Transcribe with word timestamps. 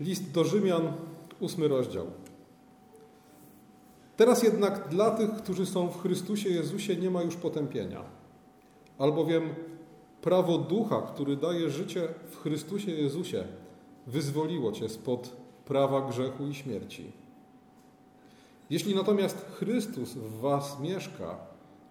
List 0.00 0.30
do 0.30 0.44
Rzymian, 0.44 0.92
ósmy 1.40 1.68
rozdział. 1.68 2.06
Teraz 4.16 4.42
jednak 4.42 4.88
dla 4.88 5.10
tych, 5.10 5.30
którzy 5.30 5.66
są 5.66 5.88
w 5.88 6.02
Chrystusie 6.02 6.48
Jezusie, 6.48 6.96
nie 6.96 7.10
ma 7.10 7.22
już 7.22 7.36
potępienia. 7.36 8.02
Albowiem 8.98 9.54
prawo 10.22 10.58
ducha, 10.58 11.02
który 11.02 11.36
daje 11.36 11.70
życie 11.70 12.08
w 12.30 12.36
Chrystusie 12.36 12.90
Jezusie, 12.90 13.44
wyzwoliło 14.06 14.72
cię 14.72 14.88
spod 14.88 15.36
prawa 15.64 16.08
grzechu 16.08 16.46
i 16.46 16.54
śmierci. 16.54 17.12
Jeśli 18.70 18.94
natomiast 18.94 19.46
Chrystus 19.58 20.14
w 20.14 20.40
was 20.40 20.80
mieszka, 20.80 21.36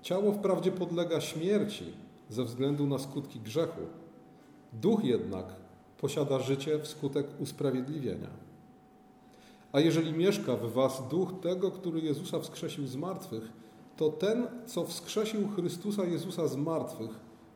ciało 0.01 0.31
wprawdzie 0.31 0.71
podlega 0.71 1.21
śmierci 1.21 1.85
ze 2.29 2.43
względu 2.43 2.87
na 2.87 2.99
skutki 2.99 3.39
grzechu, 3.39 3.81
duch 4.73 5.03
jednak 5.03 5.66
posiada 6.01 6.39
życie 6.39 6.79
wskutek 6.79 7.27
usprawiedliwienia. 7.39 8.29
A 9.71 9.79
jeżeli 9.79 10.13
mieszka 10.13 10.55
w 10.55 10.71
was 10.71 11.07
duch 11.07 11.33
tego, 11.41 11.71
który 11.71 12.01
Jezusa 12.01 12.39
wskrzesił 12.39 12.87
z 12.87 12.95
martwych, 12.95 13.51
to 13.97 14.09
ten, 14.09 14.47
co 14.65 14.85
wskrzesił 14.85 15.47
Chrystusa 15.47 16.05
Jezusa 16.05 16.47
z 16.47 16.55
martwych, 16.55 17.11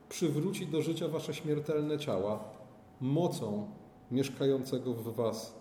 przywróci 0.09 0.67
do 0.67 0.81
życia 0.81 1.07
wasze 1.07 1.33
śmiertelne 1.33 1.99
ciała 1.99 2.43
mocą 3.01 3.67
mieszkającego 4.11 4.93
w 4.93 5.15
was 5.15 5.53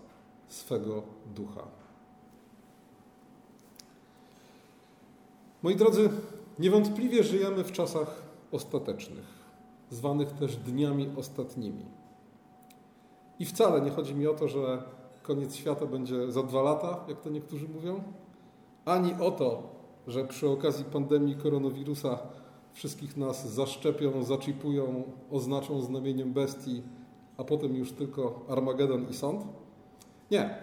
swego 0.47 1.03
ducha. 1.35 1.67
Moi 5.63 5.75
drodzy, 5.75 6.09
niewątpliwie 6.59 7.23
żyjemy 7.23 7.63
w 7.63 7.71
czasach 7.71 8.21
ostatecznych, 8.51 9.25
zwanych 9.89 10.31
też 10.31 10.55
dniami 10.55 11.09
ostatnimi. 11.17 12.00
I 13.41 13.45
wcale 13.45 13.81
nie 13.81 13.91
chodzi 13.91 14.15
mi 14.15 14.27
o 14.27 14.33
to, 14.33 14.47
że 14.47 14.83
koniec 15.23 15.55
świata 15.55 15.85
będzie 15.85 16.31
za 16.31 16.43
dwa 16.43 16.61
lata, 16.61 17.05
jak 17.07 17.21
to 17.21 17.29
niektórzy 17.29 17.67
mówią, 17.69 18.03
ani 18.85 19.13
o 19.13 19.31
to, 19.31 19.63
że 20.07 20.25
przy 20.25 20.49
okazji 20.49 20.85
pandemii 20.85 21.35
koronawirusa 21.35 22.19
wszystkich 22.73 23.17
nas 23.17 23.53
zaszczepią, 23.53 24.23
zaczipują, 24.23 25.03
oznaczą 25.31 25.81
znamieniem 25.81 26.33
bestii, 26.33 26.83
a 27.37 27.43
potem 27.43 27.75
już 27.75 27.91
tylko 27.91 28.45
Armagedon 28.47 29.09
i 29.09 29.13
sąd. 29.13 29.43
Nie. 30.31 30.55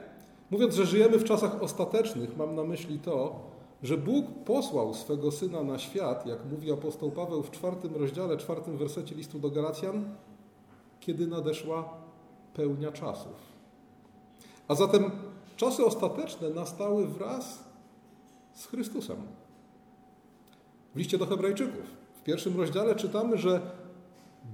Mówiąc, 0.51 0.75
że 0.75 0.87
żyjemy 0.87 1.19
w 1.19 1.25
czasach 1.25 1.63
ostatecznych, 1.63 2.37
mam 2.37 2.55
na 2.55 2.65
myśli 2.65 2.99
to, 2.99 3.41
że 3.83 3.97
Bóg 3.97 4.27
posłał 4.45 4.95
swego 4.95 5.31
Syna 5.31 5.63
na 5.63 5.79
świat, 5.79 6.27
jak 6.27 6.39
mówi 6.51 6.73
apostoł 6.73 7.11
Paweł 7.11 7.43
w 7.43 7.51
czwartym 7.51 7.97
rozdziale, 7.97 8.37
czwartym 8.37 8.77
wersecie 8.77 9.15
listu 9.15 9.39
do 9.39 9.51
Galacjan, 9.51 10.15
kiedy 11.01 11.27
nadeszła 11.27 12.08
pełnia 12.55 12.93
czasów. 12.93 13.35
A 14.69 14.75
zatem 14.75 15.11
czasy 15.57 15.85
ostateczne 15.85 16.51
nastały 16.51 17.07
wraz 17.07 17.65
z 18.55 18.67
Chrystusem. 18.67 19.17
W 20.95 20.99
liście 20.99 21.19
do 21.19 21.27
Hebrajczyków, 21.27 21.85
w 22.21 22.23
pierwszym 22.23 22.57
rozdziale 22.57 22.95
czytamy, 22.95 23.39
że 23.39 23.61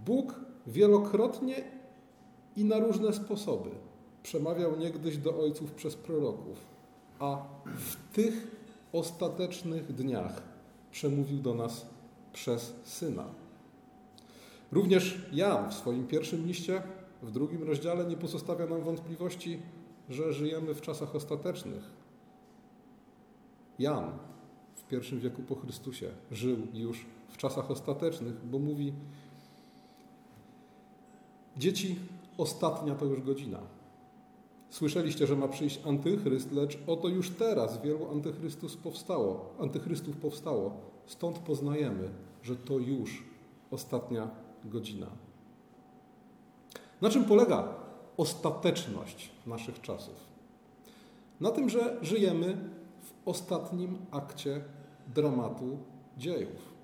Bóg 0.06 0.40
wielokrotnie 0.66 1.64
i 2.56 2.64
na 2.64 2.78
różne 2.78 3.12
sposoby 3.12 3.70
przemawiał 4.22 4.76
niegdyś 4.76 5.16
do 5.16 5.40
ojców 5.40 5.72
przez 5.72 5.96
proroków, 5.96 6.56
a 7.18 7.42
w 7.64 8.14
tych 8.14 8.56
ostatecznych 8.92 9.94
dniach 9.94 10.42
przemówił 10.90 11.38
do 11.38 11.54
nas 11.54 11.86
przez 12.32 12.72
Syna. 12.84 13.24
Również 14.72 15.18
Jan 15.32 15.70
w 15.70 15.74
swoim 15.74 16.06
pierwszym 16.06 16.46
liście, 16.46 16.82
w 17.24 17.30
drugim 17.30 17.62
rozdziale, 17.62 18.04
nie 18.04 18.16
pozostawia 18.16 18.66
nam 18.66 18.80
wątpliwości, 18.80 19.58
że 20.08 20.32
żyjemy 20.32 20.74
w 20.74 20.80
czasach 20.80 21.14
ostatecznych. 21.14 21.90
Jan 23.78 24.10
w 24.74 24.84
pierwszym 24.84 25.20
wieku 25.20 25.42
po 25.42 25.54
Chrystusie 25.54 26.10
żył 26.30 26.56
już 26.74 27.06
w 27.28 27.36
czasach 27.36 27.70
ostatecznych, 27.70 28.46
bo 28.46 28.58
mówi: 28.58 28.92
Dzieci, 31.56 31.98
ostatnia 32.38 32.94
to 32.94 33.04
już 33.04 33.22
godzina. 33.22 33.60
Słyszeliście, 34.70 35.26
że 35.26 35.36
ma 35.36 35.48
przyjść 35.48 35.80
antychryst, 35.86 36.52
lecz 36.52 36.78
oto 36.86 37.08
już 37.08 37.30
teraz 37.30 37.82
wielu 37.82 38.10
antychrystów 38.10 38.76
powstało, 38.76 39.54
antychrystów 39.58 40.16
powstało. 40.16 40.76
Stąd 41.06 41.38
poznajemy, 41.38 42.08
że 42.42 42.56
to 42.56 42.78
już 42.78 43.24
ostatnia 43.70 44.30
godzina. 44.64 45.06
Na 47.04 47.10
czym 47.10 47.24
polega 47.24 47.68
ostateczność 48.16 49.30
naszych 49.46 49.80
czasów? 49.80 50.14
Na 51.40 51.50
tym, 51.50 51.68
że 51.68 51.98
żyjemy 52.02 52.70
w 53.02 53.28
ostatnim 53.28 53.98
akcie 54.10 54.64
dramatu 55.14 55.78
dziejów. 56.18 56.74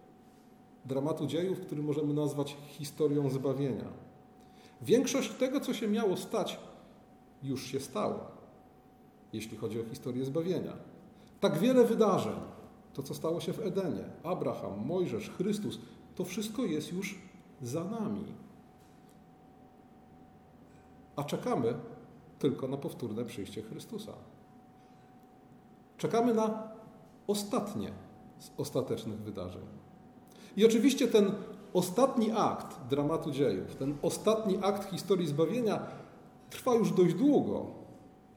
Dramatu 0.85 1.27
dziejów, 1.27 1.61
który 1.61 1.83
możemy 1.83 2.15
nazwać 2.15 2.57
historią 2.69 3.31
zbawienia. 3.31 3.85
Większość 4.83 5.31
tego, 5.31 5.61
co 5.61 5.75
się 5.75 5.89
miało 5.89 6.17
stać, 6.17 6.59
już 7.43 7.67
się 7.67 7.81
stało, 7.81 8.21
jeśli 9.33 9.57
chodzi 9.57 9.81
o 9.81 9.85
historię 9.85 10.25
zbawienia. 10.25 10.73
Tak 11.41 11.59
wiele 11.59 11.85
wydarzeń, 11.85 12.37
to 12.95 13.03
co 13.03 13.15
stało 13.15 13.41
się 13.41 13.53
w 13.53 13.61
Edenie, 13.61 14.05
Abraham, 14.25 14.87
Mojżesz, 14.87 15.31
Chrystus, 15.31 15.79
to 16.15 16.25
wszystko 16.25 16.65
jest 16.65 16.93
już 16.93 17.19
za 17.63 17.85
nami. 17.85 18.50
A 21.21 21.25
czekamy 21.25 21.75
tylko 22.39 22.69
na 22.69 22.77
powtórne 22.77 23.25
przyjście 23.25 23.63
Chrystusa. 23.63 24.13
Czekamy 25.99 26.35
na 26.35 26.69
ostatnie 27.27 27.93
z 28.39 28.51
ostatecznych 28.57 29.19
wydarzeń. 29.19 29.63
I 30.57 30.67
oczywiście 30.67 31.09
ten 31.09 31.33
ostatni 31.73 32.31
akt 32.37 32.89
dramatu 32.91 33.31
dziejów, 33.31 33.77
ten 33.77 33.97
ostatni 34.03 34.59
akt 34.63 34.91
historii 34.91 35.27
zbawienia 35.27 35.87
trwa 36.51 36.75
już 36.75 36.93
dość 36.93 37.15
długo, 37.15 37.67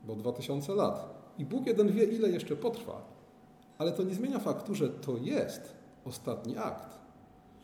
bo 0.04 0.16
2000 0.16 0.76
lat. 0.76 1.14
I 1.38 1.46
Bóg 1.46 1.68
jeden 1.68 1.92
wie, 1.92 2.04
ile 2.04 2.30
jeszcze 2.30 2.56
potrwa. 2.56 3.02
Ale 3.78 3.92
to 3.92 4.04
nie 4.04 4.16
zmienia 4.16 4.40
faktu, 4.40 4.76
że 4.76 4.90
to 4.90 5.18
jest 5.18 5.76
ostatni 6.06 6.58
akt. 6.58 7.00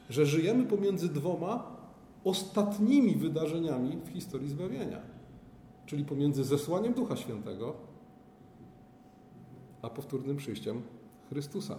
Że 0.10 0.26
żyjemy 0.26 0.66
pomiędzy 0.66 1.10
dwoma 1.10 1.79
ostatnimi 2.24 3.16
wydarzeniami 3.16 3.98
w 4.06 4.10
historii 4.10 4.50
zbawienia. 4.50 5.02
Czyli 5.86 6.06
pomiędzy 6.06 6.44
zesłaniem 6.44 6.94
Ducha 6.94 7.16
Świętego 7.16 7.76
a 9.82 9.90
powtórnym 9.90 10.38
przyjściem 10.38 10.82
Chrystusa. 11.30 11.78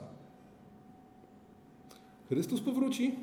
Chrystus 2.28 2.60
powróci, 2.60 3.18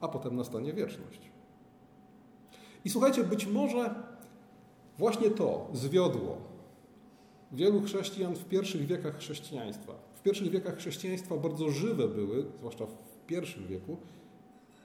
a 0.00 0.08
potem 0.08 0.36
nastanie 0.36 0.72
wieczność. 0.72 1.20
I 2.84 2.90
słuchajcie, 2.90 3.24
być 3.24 3.46
może 3.46 3.94
Właśnie 4.98 5.30
to 5.30 5.70
zwiodło 5.72 6.36
wielu 7.52 7.82
chrześcijan 7.82 8.36
w 8.36 8.44
pierwszych 8.44 8.86
wiekach 8.86 9.18
chrześcijaństwa. 9.18 9.92
W 10.14 10.22
pierwszych 10.22 10.50
wiekach 10.50 10.76
chrześcijaństwa 10.76 11.36
bardzo 11.36 11.70
żywe 11.70 12.08
były, 12.08 12.46
zwłaszcza 12.58 12.86
w 12.86 13.26
pierwszym 13.26 13.66
wieku, 13.66 13.96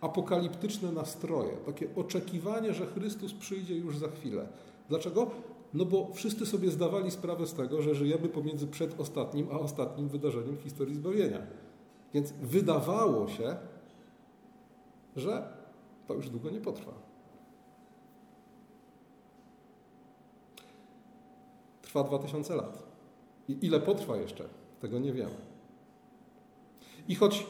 apokaliptyczne 0.03 0.91
nastroje, 0.91 1.51
takie 1.65 1.87
oczekiwanie, 1.95 2.73
że 2.73 2.85
Chrystus 2.85 3.33
przyjdzie 3.33 3.75
już 3.75 3.97
za 3.97 4.07
chwilę. 4.07 4.47
Dlaczego? 4.89 5.31
No 5.73 5.85
bo 5.85 6.09
wszyscy 6.13 6.45
sobie 6.45 6.71
zdawali 6.71 7.11
sprawę 7.11 7.47
z 7.47 7.53
tego, 7.53 7.81
że 7.81 7.95
żyjemy 7.95 8.29
pomiędzy 8.29 8.67
przedostatnim 8.67 9.47
a 9.51 9.59
ostatnim 9.59 10.09
wydarzeniem 10.09 10.57
historii 10.57 10.95
zbawienia. 10.95 11.39
Więc 12.13 12.31
wydawało 12.31 13.27
się, 13.27 13.55
że 15.15 15.47
to 16.07 16.13
już 16.13 16.29
długo 16.29 16.49
nie 16.49 16.61
potrwa. 16.61 17.13
trwa 21.93 22.03
2000 22.03 22.55
lat. 22.55 22.83
I 23.47 23.57
ile 23.65 23.79
potrwa 23.79 24.17
jeszcze, 24.17 24.43
tego 24.79 24.99
nie 24.99 25.13
wiemy. 25.13 25.35
I 27.07 27.15
choć 27.15 27.45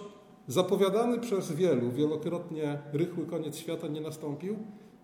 zapowiadany 0.48 1.20
przez 1.20 1.52
wielu 1.52 1.92
wielokrotnie 1.92 2.80
rychły 2.94 3.26
koniec 3.26 3.58
świata 3.58 3.88
nie 3.88 4.02
nastąpił, 4.02 4.58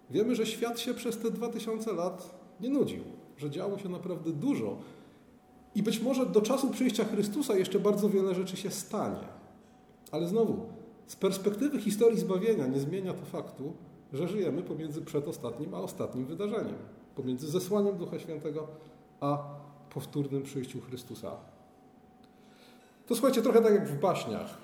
wiemy, 0.10 0.36
że 0.36 0.46
świat 0.46 0.80
się 0.80 0.94
przez 0.94 1.18
te 1.18 1.32
2000 1.32 1.94
lat 1.94 2.40
nie 2.62 2.70
nudził, 2.70 3.04
że 3.38 3.50
działo 3.50 3.78
się 3.78 3.90
naprawdę 3.90 4.32
dużo. 4.32 4.78
I 5.76 5.84
być 5.84 6.02
może 6.02 6.26
do 6.26 6.42
czasu 6.42 6.70
przyjścia 6.70 7.06
Chrystusa 7.06 7.56
jeszcze 7.58 7.80
bardzo 7.80 8.10
wiele 8.10 8.36
rzeczy 8.36 8.58
się 8.58 8.72
stanie. 8.72 9.28
Ale 10.12 10.28
znowu, 10.28 10.66
z 11.08 11.16
perspektywy 11.16 11.80
historii 11.80 12.20
zbawienia 12.20 12.68
nie 12.68 12.80
zmienia 12.80 13.14
to 13.14 13.26
faktu, 13.26 13.74
że 14.14 14.28
żyjemy 14.28 14.62
pomiędzy 14.62 15.02
przedostatnim 15.02 15.74
a 15.74 15.80
ostatnim 15.80 16.26
wydarzeniem. 16.26 16.76
Pomiędzy 17.16 17.48
zesłaniem 17.48 17.98
Ducha 17.98 18.20
Świętego 18.20 18.68
a 19.20 19.44
powtórnym 19.90 20.44
przyjściu 20.44 20.82
Chrystusa. 20.82 21.32
To 23.08 23.16
słuchajcie, 23.16 23.42
trochę 23.42 23.62
tak 23.62 23.74
jak 23.74 23.88
w 23.88 24.00
baśniach, 24.00 24.58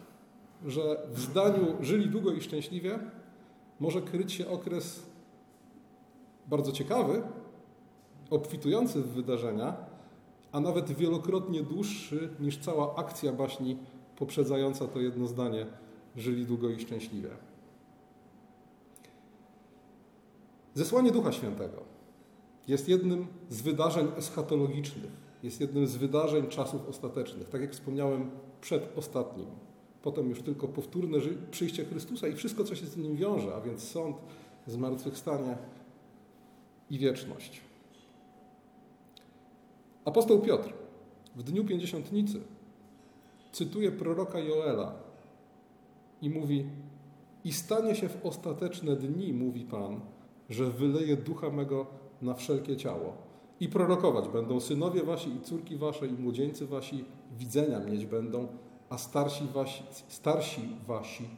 że 0.65 1.07
w 1.11 1.19
zdaniu 1.19 1.75
żyli 1.81 2.09
długo 2.09 2.31
i 2.31 2.41
szczęśliwie 2.41 2.99
może 3.79 4.01
kryć 4.01 4.31
się 4.31 4.47
okres 4.47 5.05
bardzo 6.47 6.71
ciekawy, 6.71 7.21
obfitujący 8.29 9.01
w 9.01 9.07
wydarzenia, 9.07 9.75
a 10.51 10.59
nawet 10.59 10.91
wielokrotnie 10.91 11.63
dłuższy 11.63 12.29
niż 12.39 12.57
cała 12.57 12.95
akcja 12.95 13.33
baśni 13.33 13.77
poprzedzająca 14.15 14.87
to 14.87 14.99
jedno 14.99 15.27
zdanie 15.27 15.65
żyli 16.15 16.45
długo 16.45 16.69
i 16.69 16.79
szczęśliwie. 16.79 17.29
Zesłanie 20.73 21.11
Ducha 21.11 21.31
Świętego 21.31 21.81
jest 22.67 22.89
jednym 22.89 23.27
z 23.49 23.61
wydarzeń 23.61 24.07
eschatologicznych, 24.17 25.11
jest 25.43 25.61
jednym 25.61 25.87
z 25.87 25.95
wydarzeń 25.95 26.47
czasów 26.47 26.89
ostatecznych, 26.89 27.49
tak 27.49 27.61
jak 27.61 27.71
wspomniałem 27.71 28.31
przed 28.61 28.97
ostatnim. 28.97 29.47
Potem 30.05 30.29
już 30.29 30.41
tylko 30.41 30.67
powtórne 30.67 31.17
przyjście 31.51 31.85
Chrystusa 31.85 32.27
i 32.27 32.35
wszystko, 32.35 32.63
co 32.63 32.75
się 32.75 32.85
z 32.85 32.97
nim 32.97 33.15
wiąże, 33.15 33.55
a 33.55 33.61
więc 33.61 33.83
sąd, 33.83 34.17
zmartwychwstanie 34.67 35.57
i 36.89 36.97
wieczność. 36.99 37.61
Apostoł 40.05 40.41
Piotr 40.41 40.73
w 41.35 41.43
dniu 41.43 41.65
pięćdziesiątnicy 41.65 42.41
cytuje 43.51 43.91
proroka 43.91 44.39
Joela 44.39 44.93
i 46.21 46.29
mówi: 46.29 46.65
I 47.43 47.53
stanie 47.53 47.95
się 47.95 48.09
w 48.09 48.25
ostateczne 48.25 48.95
dni, 48.95 49.33
mówi 49.33 49.61
Pan, 49.61 49.99
że 50.49 50.71
wyleje 50.71 51.17
ducha 51.17 51.49
mego 51.49 51.87
na 52.21 52.33
wszelkie 52.33 52.77
ciało. 52.77 53.13
I 53.59 53.67
prorokować 53.69 54.27
będą 54.27 54.59
synowie 54.59 55.03
wasi 55.03 55.29
i 55.29 55.41
córki 55.41 55.77
wasze 55.77 56.07
i 56.07 56.13
młodzieńcy 56.13 56.67
wasi 56.67 57.05
widzenia 57.37 57.79
mieć 57.79 58.05
będą, 58.05 58.47
a 58.89 58.97
starsi 58.97 59.47
wasi, 59.53 59.83
starsi 60.07 60.61
wasi 60.87 61.29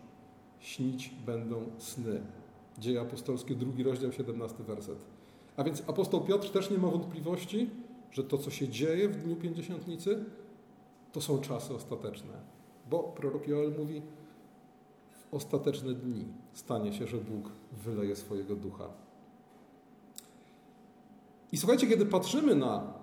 śnić 0.60 1.10
będą 1.26 1.66
sny. 1.78 2.22
Dzieje 2.78 3.02
apostolskie, 3.02 3.56
drugi 3.56 3.84
rozdział, 3.84 4.12
17 4.12 4.64
werset. 4.64 4.98
A 5.58 5.64
więc 5.64 5.84
apostoł 5.88 6.22
Piotr 6.22 6.50
też 6.50 6.70
nie 6.70 6.78
ma 6.78 6.88
wątpliwości, 6.88 7.70
że 8.12 8.24
to, 8.24 8.38
co 8.38 8.52
się 8.52 8.68
dzieje 8.68 9.10
w 9.10 9.24
dniu 9.24 9.36
pięćdziesiątnicy, 9.36 10.26
to 11.12 11.22
są 11.22 11.42
czasy 11.42 11.74
ostateczne. 11.74 12.34
Bo 12.90 13.04
prorok 13.04 13.48
Joel 13.48 13.74
mówi, 13.78 14.02
w 15.10 15.34
ostateczne 15.34 15.94
dni 15.94 16.26
stanie 16.54 16.94
się, 16.94 17.08
że 17.08 17.18
Bóg 17.18 17.52
wyleje 17.72 18.16
swojego 18.16 18.56
ducha. 18.56 18.90
I 21.52 21.58
słuchajcie, 21.58 21.88
kiedy 21.88 22.06
patrzymy 22.06 22.56
na 22.56 22.94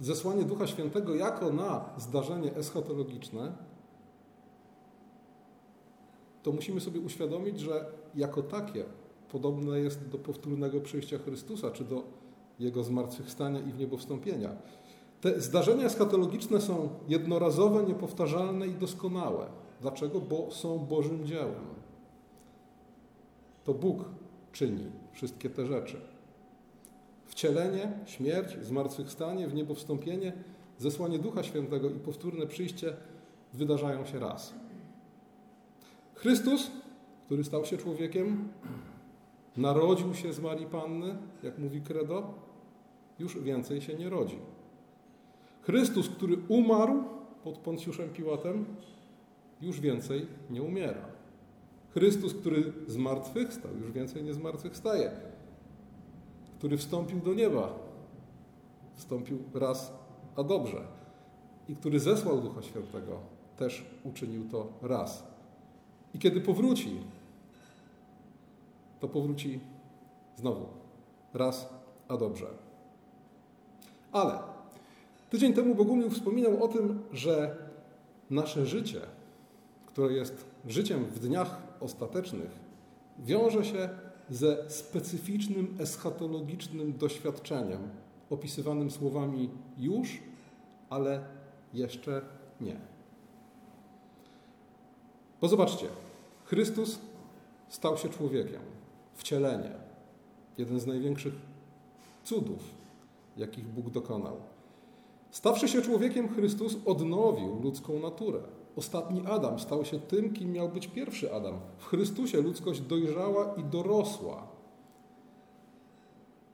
zesłanie 0.00 0.44
Ducha 0.44 0.66
Świętego 0.66 1.14
jako 1.14 1.52
na 1.52 1.84
zdarzenie 1.96 2.56
eschatologiczne, 2.56 3.52
to 6.42 6.52
musimy 6.52 6.80
sobie 6.80 7.00
uświadomić, 7.00 7.60
że 7.60 7.86
jako 8.14 8.42
takie 8.42 8.84
podobne 9.32 9.80
jest 9.80 10.08
do 10.08 10.18
powtórnego 10.18 10.80
przyjścia 10.80 11.18
Chrystusa, 11.18 11.70
czy 11.70 11.84
do 11.84 12.02
Jego 12.58 12.84
zmartwychwstania 12.84 13.60
i 13.60 13.72
w 13.72 13.78
niebo 13.78 13.96
wstąpienia. 13.96 14.50
Te 15.20 15.40
zdarzenia 15.40 15.86
eschatologiczne 15.86 16.60
są 16.60 16.88
jednorazowe, 17.08 17.82
niepowtarzalne 17.82 18.66
i 18.66 18.74
doskonałe. 18.74 19.46
Dlaczego? 19.80 20.20
Bo 20.20 20.50
są 20.50 20.78
Bożym 20.78 21.26
dziełem. 21.26 21.64
To 23.64 23.74
Bóg 23.74 24.04
czyni 24.52 24.86
wszystkie 25.12 25.50
te 25.50 25.66
rzeczy. 25.66 26.13
Wcielenie, 27.26 27.92
śmierć, 28.06 28.56
zmartwychwstanie, 28.62 29.48
w 29.48 29.54
niebo 29.54 29.74
wstąpienie, 29.74 30.32
zesłanie 30.78 31.18
Ducha 31.18 31.42
Świętego 31.42 31.90
i 31.90 31.98
powtórne 31.98 32.46
przyjście 32.46 32.96
wydarzają 33.52 34.04
się 34.04 34.18
raz. 34.18 34.54
Chrystus, 36.14 36.70
który 37.26 37.44
stał 37.44 37.64
się 37.64 37.76
człowiekiem, 37.76 38.48
narodził 39.56 40.14
się 40.14 40.32
z 40.32 40.40
Marii 40.40 40.66
Panny, 40.66 41.16
jak 41.42 41.58
mówi 41.58 41.80
Credo, 41.80 42.34
już 43.18 43.38
więcej 43.38 43.80
się 43.80 43.94
nie 43.94 44.08
rodzi. 44.08 44.38
Chrystus, 45.62 46.08
który 46.08 46.36
umarł 46.48 47.04
pod 47.44 47.58
Poncjuszem 47.58 48.10
Piłatem, 48.10 48.64
już 49.62 49.80
więcej 49.80 50.26
nie 50.50 50.62
umiera. 50.62 51.08
Chrystus, 51.94 52.34
który 52.34 52.72
zmartwychwstał, 52.86 53.70
już 53.76 53.92
więcej 53.92 54.22
nie 54.22 54.34
zmartwychwstaje. 54.34 55.10
Który 56.58 56.76
wstąpił 56.76 57.20
do 57.20 57.34
nieba, 57.34 57.72
wstąpił 58.94 59.38
raz, 59.54 59.92
a 60.36 60.42
dobrze. 60.42 60.80
I 61.68 61.76
który 61.76 62.00
zesłał 62.00 62.40
Ducha 62.40 62.62
Świętego, 62.62 63.18
też 63.56 63.84
uczynił 64.04 64.48
to 64.48 64.68
raz. 64.82 65.26
I 66.14 66.18
kiedy 66.18 66.40
powróci, 66.40 66.96
to 69.00 69.08
powróci 69.08 69.60
znowu. 70.36 70.66
Raz, 71.34 71.68
a 72.08 72.16
dobrze. 72.16 72.46
Ale 74.12 74.38
tydzień 75.30 75.54
temu 75.54 75.74
Bogumił 75.74 76.10
wspominał 76.10 76.64
o 76.64 76.68
tym, 76.68 77.02
że 77.12 77.56
nasze 78.30 78.66
życie, 78.66 79.00
które 79.86 80.12
jest 80.14 80.44
życiem 80.68 81.04
w 81.04 81.18
dniach 81.18 81.62
ostatecznych, 81.80 82.50
wiąże 83.18 83.64
się 83.64 83.88
ze 84.30 84.70
specyficznym 84.70 85.76
eschatologicznym 85.80 86.98
doświadczeniem, 86.98 87.88
opisywanym 88.30 88.90
słowami 88.90 89.50
już, 89.78 90.18
ale 90.90 91.24
jeszcze 91.74 92.22
nie. 92.60 92.76
Bo 95.40 95.48
zobaczcie, 95.48 95.86
Chrystus 96.44 96.98
stał 97.68 97.96
się 97.96 98.08
człowiekiem, 98.08 98.62
wcielenie, 99.14 99.70
jeden 100.58 100.80
z 100.80 100.86
największych 100.86 101.34
cudów, 102.24 102.70
jakich 103.36 103.68
Bóg 103.68 103.90
dokonał. 103.90 104.36
Stawszy 105.30 105.68
się 105.68 105.82
człowiekiem, 105.82 106.28
Chrystus 106.28 106.76
odnowił 106.86 107.62
ludzką 107.62 108.00
naturę. 108.00 108.40
Ostatni 108.76 109.26
Adam 109.26 109.58
stał 109.58 109.84
się 109.84 110.00
tym, 110.00 110.32
kim 110.32 110.52
miał 110.52 110.68
być 110.68 110.86
pierwszy 110.86 111.34
Adam. 111.34 111.54
W 111.78 111.86
Chrystusie 111.86 112.42
ludzkość 112.42 112.80
dojrzała 112.80 113.54
i 113.54 113.64
dorosła. 113.64 114.46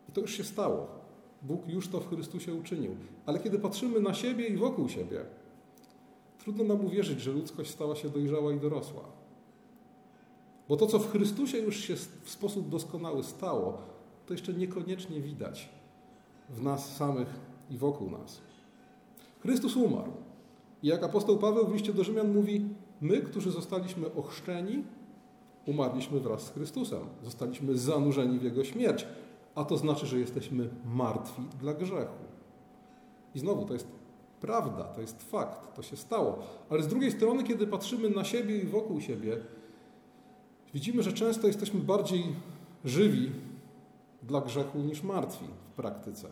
I 0.09 0.13
to 0.13 0.21
już 0.21 0.37
się 0.37 0.45
stało. 0.45 0.87
Bóg 1.43 1.69
już 1.69 1.89
to 1.89 2.01
w 2.01 2.09
Chrystusie 2.09 2.55
uczynił. 2.55 2.97
Ale 3.27 3.39
kiedy 3.39 3.59
patrzymy 3.59 4.01
na 4.01 4.15
siebie 4.15 4.47
i 4.47 4.57
wokół 4.57 4.89
siebie, 4.89 5.25
trudno 6.39 6.65
nam 6.65 6.87
uwierzyć, 6.87 7.21
że 7.21 7.33
ludzkość 7.33 7.71
stała 7.71 7.97
się 7.97 8.09
dojrzała 8.09 8.53
i 8.53 8.61
dorosła. 8.61 9.03
Bo 10.69 10.77
to, 10.77 10.87
co 10.87 10.99
w 10.99 11.11
Chrystusie 11.11 11.59
już 11.59 11.77
się 11.77 11.97
w 11.97 12.31
sposób 12.31 12.69
doskonały 12.69 13.23
stało, 13.23 13.79
to 14.27 14.35
jeszcze 14.35 14.53
niekoniecznie 14.53 15.21
widać 15.21 15.69
w 16.51 16.63
nas 16.63 16.97
samych 16.97 17.41
i 17.71 17.79
wokół 17.79 18.11
nas. 18.11 18.41
Chrystus 19.41 19.77
umarł. 19.77 20.13
I 20.83 20.87
jak 20.89 21.03
apostoł 21.03 21.39
Paweł 21.39 21.67
w 21.67 21.73
liście 21.73 21.93
do 21.93 22.05
Rzymian 22.05 22.33
mówi, 22.33 22.69
my, 23.01 23.21
którzy 23.21 23.51
zostaliśmy 23.51 24.15
ochrzczeni, 24.15 24.85
umarliśmy 25.67 26.21
wraz 26.21 26.43
z 26.43 26.51
Chrystusem. 26.51 27.01
Zostaliśmy 27.25 27.79
zanurzeni 27.79 28.39
w 28.39 28.43
Jego 28.43 28.65
śmierć. 28.65 29.07
A 29.55 29.65
to 29.65 29.77
znaczy, 29.77 30.07
że 30.07 30.19
jesteśmy 30.19 30.69
martwi 30.85 31.43
dla 31.61 31.75
grzechu. 31.75 32.25
I 33.35 33.39
znowu, 33.39 33.65
to 33.65 33.73
jest 33.73 33.87
prawda, 34.41 34.85
to 34.85 35.01
jest 35.01 35.23
fakt, 35.23 35.77
to 35.77 35.83
się 35.83 35.97
stało. 35.97 36.39
Ale 36.71 36.83
z 36.83 36.89
drugiej 36.89 37.13
strony, 37.13 37.45
kiedy 37.45 37.67
patrzymy 37.67 38.11
na 38.11 38.25
siebie 38.25 38.59
i 38.59 38.67
wokół 38.67 39.01
siebie, 39.01 39.37
widzimy, 40.75 41.03
że 41.03 41.13
często 41.13 41.47
jesteśmy 41.47 41.81
bardziej 41.81 42.25
żywi 42.85 43.31
dla 44.23 44.41
grzechu 44.41 44.79
niż 44.79 45.03
martwi 45.03 45.45
w 45.71 45.73
praktyce. 45.73 46.29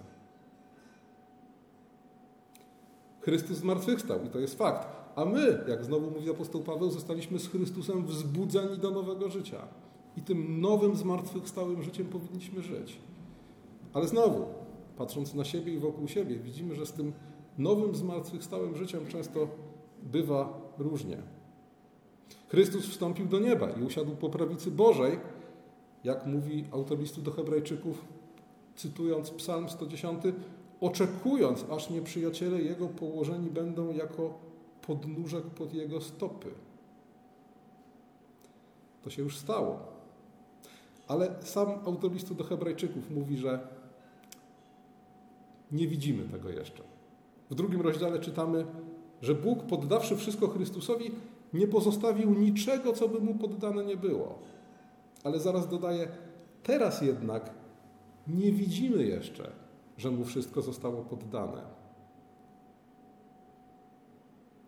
Chrystus 3.28 3.58
zmartwychwstał 3.58 4.25
i 4.25 4.28
to 4.28 4.38
jest 4.38 4.58
fakt. 4.58 4.88
A 5.16 5.25
my, 5.25 5.64
jak 5.68 5.85
znowu 5.85 6.11
mówi 6.11 6.30
apostoł 6.30 6.62
Paweł, 6.62 6.90
zostaliśmy 6.90 7.38
z 7.38 7.49
Chrystusem 7.49 8.06
wzbudzeni 8.06 8.78
do 8.78 8.90
nowego 8.90 9.30
życia. 9.30 9.58
I 10.16 10.23
tym 10.23 10.61
nowym, 10.61 10.97
zmartwychwstałym 10.97 11.82
życiem 11.82 12.06
powinniśmy 12.06 12.62
żyć. 12.62 12.99
Ale 13.92 14.08
znowu, 14.08 14.44
patrząc 14.97 15.35
na 15.35 15.44
siebie 15.44 15.75
i 15.75 15.78
wokół 15.78 16.08
siebie, 16.08 16.37
widzimy, 16.37 16.75
że 16.75 16.87
z 16.87 16.92
tym 16.92 17.12
nowym, 17.58 17.94
zmartwychwstałym 17.94 18.76
życiem 18.76 19.06
często 19.06 19.49
bywa 20.02 20.61
różnie. 20.78 21.16
Chrystus 22.49 22.87
wstąpił 22.87 23.26
do 23.26 23.38
nieba 23.38 23.70
i 23.70 23.82
usiadł 23.82 24.16
po 24.16 24.28
prawicy 24.28 24.70
Bożej, 24.70 25.18
jak 26.04 26.26
mówi 26.26 26.64
autor 26.73 26.99
listu 26.99 27.23
do 27.23 27.30
Hebrajczyków, 27.30 28.04
cytując 28.76 29.30
Psalm 29.30 29.68
110, 29.68 30.23
oczekując, 30.80 31.64
aż 31.70 31.90
nieprzyjaciele 31.90 32.62
Jego 32.62 32.88
położeni 32.88 33.50
będą 33.50 33.92
jako 33.92 34.38
podnóżek 34.87 35.44
pod 35.44 35.75
Jego 35.75 36.00
stopy. 36.00 36.50
To 39.02 39.11
się 39.11 39.23
już 39.23 39.37
stało. 39.37 39.78
Ale 41.08 41.35
sam 41.40 41.68
autor 41.85 42.12
listu 42.12 42.35
do 42.35 42.44
Hebrajczyków 42.44 43.11
mówi, 43.11 43.37
że 43.37 43.68
nie 45.73 45.88
widzimy 45.88 46.28
tego 46.28 46.50
jeszcze. 46.50 46.82
W 47.50 47.54
drugim 47.54 47.80
rozdziale 47.80 48.18
czytamy, 48.18 48.66
że 49.23 49.35
Bóg, 49.35 49.62
poddawszy 49.62 50.16
wszystko 50.16 50.49
Chrystusowi, 50.49 51.11
nie 51.52 51.66
pozostawił 51.66 52.35
niczego, 52.35 52.92
co 52.92 53.08
by 53.08 53.20
mu 53.20 53.35
poddane 53.35 53.85
nie 53.85 53.97
było. 53.97 54.38
Ale 55.25 55.40
zaraz 55.40 55.68
dodaje, 55.68 56.08
teraz 56.62 57.02
jednak 57.02 57.50
nie 58.26 58.52
widzimy 58.52 59.04
jeszcze, 59.04 59.50
że 59.99 60.11
mu 60.11 60.25
wszystko 60.25 60.62
zostało 60.62 61.02
poddane. 61.02 61.62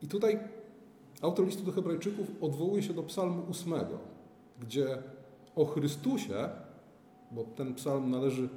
I 0.03 0.09
tutaj 0.09 0.39
autor 1.23 1.47
listu 1.47 1.63
do 1.63 1.73
Hebrajczyków 1.73 2.27
odwołuje 2.41 2.83
się 2.83 2.95
do 2.95 3.03
Psalmu 3.03 3.43
8, 3.51 3.73
gdzie 4.61 5.03
o 5.57 5.65
Chrystusie, 5.65 6.49
bo 7.31 7.45
ten 7.45 7.75
psalm 7.75 8.11
należy 8.11 8.49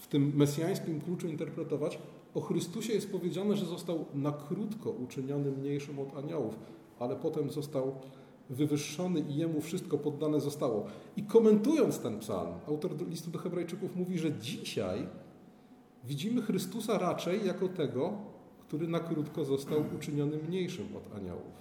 w 0.00 0.06
tym 0.06 0.32
mesjańskim 0.36 1.00
kluczu 1.00 1.28
interpretować, 1.28 1.98
o 2.34 2.40
Chrystusie 2.40 2.92
jest 2.92 3.12
powiedziane, 3.12 3.56
że 3.56 3.66
został 3.66 4.04
na 4.14 4.32
krótko 4.32 4.90
uczyniony 4.90 5.50
mniejszym 5.50 5.98
od 5.98 6.16
aniołów, 6.16 6.58
ale 6.98 7.16
potem 7.16 7.50
został 7.50 7.94
wywyższony 8.50 9.20
i 9.20 9.36
jemu 9.36 9.60
wszystko 9.60 9.98
poddane 9.98 10.40
zostało. 10.40 10.86
I 11.16 11.22
komentując 11.22 11.98
ten 11.98 12.18
psalm, 12.18 12.52
autor 12.68 13.08
listu 13.08 13.30
do 13.30 13.38
Hebrajczyków 13.38 13.96
mówi, 13.96 14.18
że 14.18 14.32
dzisiaj 14.32 15.06
widzimy 16.04 16.42
Chrystusa 16.42 16.98
raczej 16.98 17.46
jako 17.46 17.68
tego, 17.68 18.12
który 18.60 18.88
na 18.88 19.00
krótko 19.00 19.44
został 19.44 19.84
uczyniony 19.96 20.36
mniejszym 20.48 20.86
od 20.96 21.16
aniołów. 21.16 21.60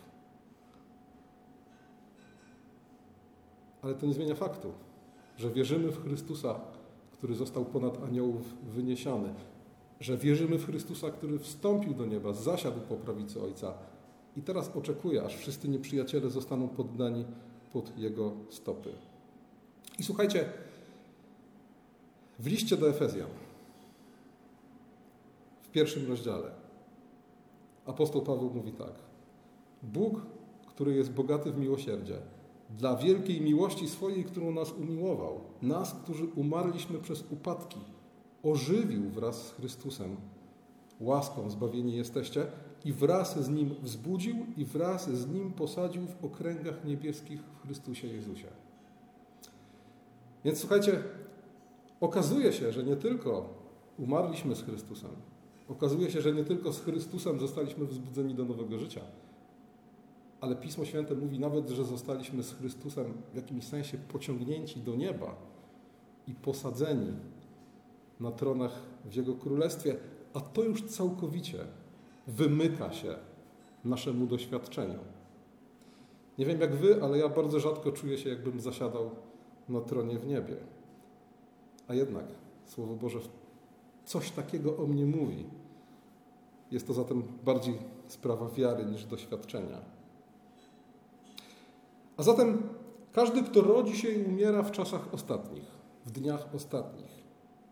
Ale 3.81 3.95
to 3.95 4.05
nie 4.05 4.13
zmienia 4.13 4.35
faktu, 4.35 4.71
że 5.37 5.49
wierzymy 5.49 5.91
w 5.91 6.03
Chrystusa, 6.03 6.59
który 7.11 7.35
został 7.35 7.65
ponad 7.65 8.03
aniołów 8.03 8.55
wyniesiony, 8.75 9.33
że 9.99 10.17
wierzymy 10.17 10.57
w 10.57 10.65
Chrystusa, 10.65 11.11
który 11.11 11.39
wstąpił 11.39 11.93
do 11.93 12.05
nieba, 12.05 12.33
zasiadł 12.33 12.79
po 12.81 12.95
prawicy 12.95 13.41
Ojca 13.41 13.73
i 14.37 14.41
teraz 14.41 14.75
oczekuje, 14.75 15.23
aż 15.23 15.35
wszyscy 15.35 15.69
nieprzyjaciele 15.69 16.29
zostaną 16.29 16.67
poddani 16.67 17.25
pod 17.73 17.97
Jego 17.97 18.33
stopy. 18.49 18.89
I 19.99 20.03
słuchajcie, 20.03 20.49
w 22.39 22.47
liście 22.47 22.77
do 22.77 22.89
Efezjan, 22.89 23.29
w 25.69 25.71
pierwszym 25.71 26.07
rozdziale, 26.07 26.51
apostoł 27.85 28.21
Paweł 28.21 28.51
mówi 28.53 28.71
tak. 28.71 28.93
Bóg, 29.83 30.21
który 30.67 30.95
jest 30.95 31.13
bogaty 31.13 31.51
w 31.51 31.57
miłosierdzie, 31.57 32.17
dla 32.69 32.95
wielkiej 32.95 33.41
miłości 33.41 33.87
swojej, 33.87 34.23
którą 34.23 34.51
nas 34.51 34.71
umiłował, 34.71 35.41
nas, 35.61 35.93
którzy 36.03 36.25
umarliśmy 36.25 36.99
przez 36.99 37.23
upadki, 37.31 37.79
ożywił 38.43 39.09
wraz 39.09 39.47
z 39.47 39.51
Chrystusem. 39.51 40.15
Łaską 40.99 41.49
zbawieni 41.49 41.95
jesteście 41.95 42.47
i 42.85 42.93
wraz 42.93 43.43
z 43.43 43.49
Nim 43.49 43.75
wzbudził 43.81 44.35
i 44.57 44.65
wraz 44.65 45.09
z 45.09 45.27
Nim 45.27 45.53
posadził 45.53 46.07
w 46.07 46.25
okręgach 46.25 46.85
niebieskich 46.85 47.41
w 47.41 47.61
Chrystusie 47.61 48.07
Jezusie. 48.07 48.47
Więc 50.45 50.59
słuchajcie, 50.59 51.03
okazuje 52.01 52.53
się, 52.53 52.71
że 52.71 52.83
nie 52.83 52.95
tylko 52.95 53.49
umarliśmy 53.97 54.55
z 54.55 54.63
Chrystusem, 54.63 55.11
okazuje 55.69 56.11
się, 56.11 56.21
że 56.21 56.33
nie 56.33 56.43
tylko 56.43 56.73
z 56.73 56.81
Chrystusem 56.81 57.39
zostaliśmy 57.39 57.85
wzbudzeni 57.85 58.35
do 58.35 58.45
nowego 58.45 58.77
życia, 58.77 59.01
ale 60.41 60.55
Pismo 60.55 60.85
Święte 60.85 61.15
mówi 61.15 61.39
nawet, 61.39 61.69
że 61.69 61.85
zostaliśmy 61.85 62.43
z 62.43 62.53
Chrystusem 62.53 63.13
w 63.33 63.35
jakimś 63.35 63.63
sensie 63.63 63.97
pociągnięci 63.97 64.79
do 64.79 64.95
nieba 64.95 65.35
i 66.27 66.35
posadzeni 66.35 67.11
na 68.19 68.31
tronach 68.31 68.81
w 69.05 69.15
Jego 69.15 69.33
Królestwie, 69.35 69.95
a 70.33 70.39
to 70.39 70.63
już 70.63 70.83
całkowicie 70.83 71.57
wymyka 72.27 72.93
się 72.93 73.15
naszemu 73.85 74.27
doświadczeniu. 74.27 74.99
Nie 76.37 76.45
wiem 76.45 76.61
jak 76.61 76.75
wy, 76.75 77.03
ale 77.03 77.17
ja 77.17 77.29
bardzo 77.29 77.59
rzadko 77.59 77.91
czuję 77.91 78.17
się, 78.17 78.29
jakbym 78.29 78.59
zasiadał 78.59 79.09
na 79.69 79.81
tronie 79.81 80.19
w 80.19 80.27
niebie. 80.27 80.55
A 81.87 81.93
jednak 81.93 82.25
Słowo 82.65 82.95
Boże 82.95 83.19
coś 84.05 84.31
takiego 84.31 84.77
o 84.77 84.87
mnie 84.87 85.05
mówi. 85.05 85.45
Jest 86.71 86.87
to 86.87 86.93
zatem 86.93 87.23
bardziej 87.45 87.77
sprawa 88.07 88.49
wiary 88.49 88.85
niż 88.85 89.05
doświadczenia. 89.05 89.77
A 92.17 92.23
zatem 92.23 92.63
każdy, 93.11 93.43
kto 93.43 93.61
rodzi 93.61 93.97
się 93.97 94.09
i 94.11 94.23
umiera 94.23 94.63
w 94.63 94.71
czasach 94.71 95.13
ostatnich, 95.13 95.65
w 96.05 96.11
dniach 96.11 96.55
ostatnich, 96.55 97.23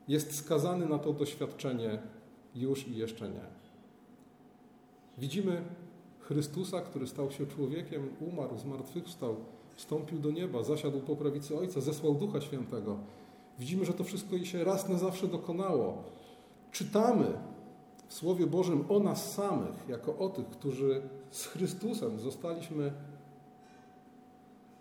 jest 0.07 0.35
skazany 0.35 0.85
na 0.85 0.99
to 0.99 1.13
doświadczenie 1.13 1.99
już 2.55 2.87
i 2.87 2.97
jeszcze 2.97 3.29
nie. 3.29 3.45
Widzimy 5.17 5.61
Chrystusa, 6.19 6.81
który 6.81 7.07
stał 7.07 7.31
się 7.31 7.45
człowiekiem, 7.45 8.09
umarł, 8.19 8.57
zmartwychwstał, 8.57 9.35
wstąpił 9.75 10.19
do 10.19 10.31
nieba, 10.31 10.63
zasiadł 10.63 10.99
po 10.99 11.15
prawicy 11.15 11.57
Ojca, 11.57 11.81
zesłał 11.81 12.15
Ducha 12.15 12.41
Świętego. 12.41 12.97
Widzimy, 13.59 13.85
że 13.85 13.93
to 13.93 14.03
wszystko 14.03 14.37
się 14.43 14.63
raz 14.63 14.89
na 14.89 14.97
zawsze 14.97 15.27
dokonało. 15.27 16.03
Czytamy 16.71 17.33
w 18.07 18.13
Słowie 18.13 18.47
Bożym 18.47 18.85
o 18.89 18.99
nas 18.99 19.33
samych, 19.33 19.89
jako 19.89 20.17
o 20.17 20.29
tych, 20.29 20.47
którzy 20.47 21.01
z 21.31 21.45
Chrystusem 21.45 22.19
zostaliśmy 22.19 22.93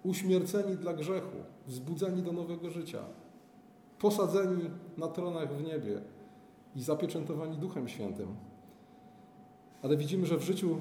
uśmierceni 0.03 0.77
dla 0.77 0.95
grzechu, 0.95 1.37
wzbudzeni 1.67 2.23
do 2.23 2.33
nowego 2.33 2.71
życia, 2.71 2.99
posadzeni 3.99 4.71
na 4.97 5.09
tronach 5.09 5.57
w 5.57 5.65
niebie 5.65 6.01
i 6.75 6.83
zapieczętowani 6.83 7.57
Duchem 7.57 7.89
Świętym. 7.89 8.29
Ale 9.83 9.97
widzimy, 9.97 10.27
że 10.27 10.37
w 10.37 10.43
życiu 10.43 10.81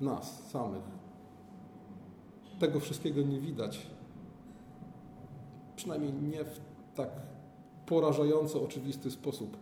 nas 0.00 0.50
samych 0.50 0.82
tego 2.58 2.80
wszystkiego 2.80 3.22
nie 3.22 3.40
widać. 3.40 3.86
Przynajmniej 5.76 6.12
nie 6.12 6.44
w 6.44 6.60
tak 6.94 7.10
porażająco 7.86 8.62
oczywisty 8.62 9.10
sposób, 9.10 9.56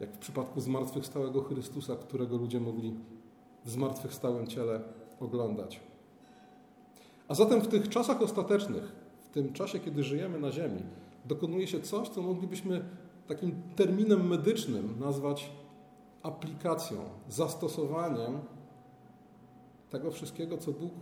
jak 0.00 0.10
w 0.10 0.18
przypadku 0.18 0.60
zmartwychwstałego 0.60 1.42
Chrystusa, 1.42 1.96
którego 1.96 2.36
ludzie 2.36 2.60
mogli 2.60 2.94
w 3.64 3.70
zmartwychwstałym 3.70 4.46
ciele 4.46 4.80
oglądać. 5.20 5.80
A 7.28 7.34
zatem 7.34 7.60
w 7.60 7.68
tych 7.68 7.88
czasach 7.88 8.22
ostatecznych, 8.22 8.92
w 9.20 9.28
tym 9.28 9.52
czasie, 9.52 9.78
kiedy 9.78 10.04
żyjemy 10.04 10.40
na 10.40 10.52
Ziemi, 10.52 10.82
dokonuje 11.24 11.66
się 11.66 11.80
coś, 11.80 12.08
co 12.08 12.22
moglibyśmy 12.22 12.84
takim 13.28 13.62
terminem 13.76 14.28
medycznym 14.28 14.94
nazwać 15.00 15.50
aplikacją, 16.22 16.98
zastosowaniem 17.28 18.38
tego 19.90 20.10
wszystkiego, 20.10 20.58
co 20.58 20.72
Bóg 20.72 20.92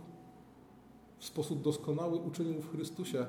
w 1.17 1.25
sposób 1.25 1.61
doskonały 1.61 2.17
uczynił 2.17 2.61
w 2.61 2.71
Chrystusie, 2.71 3.25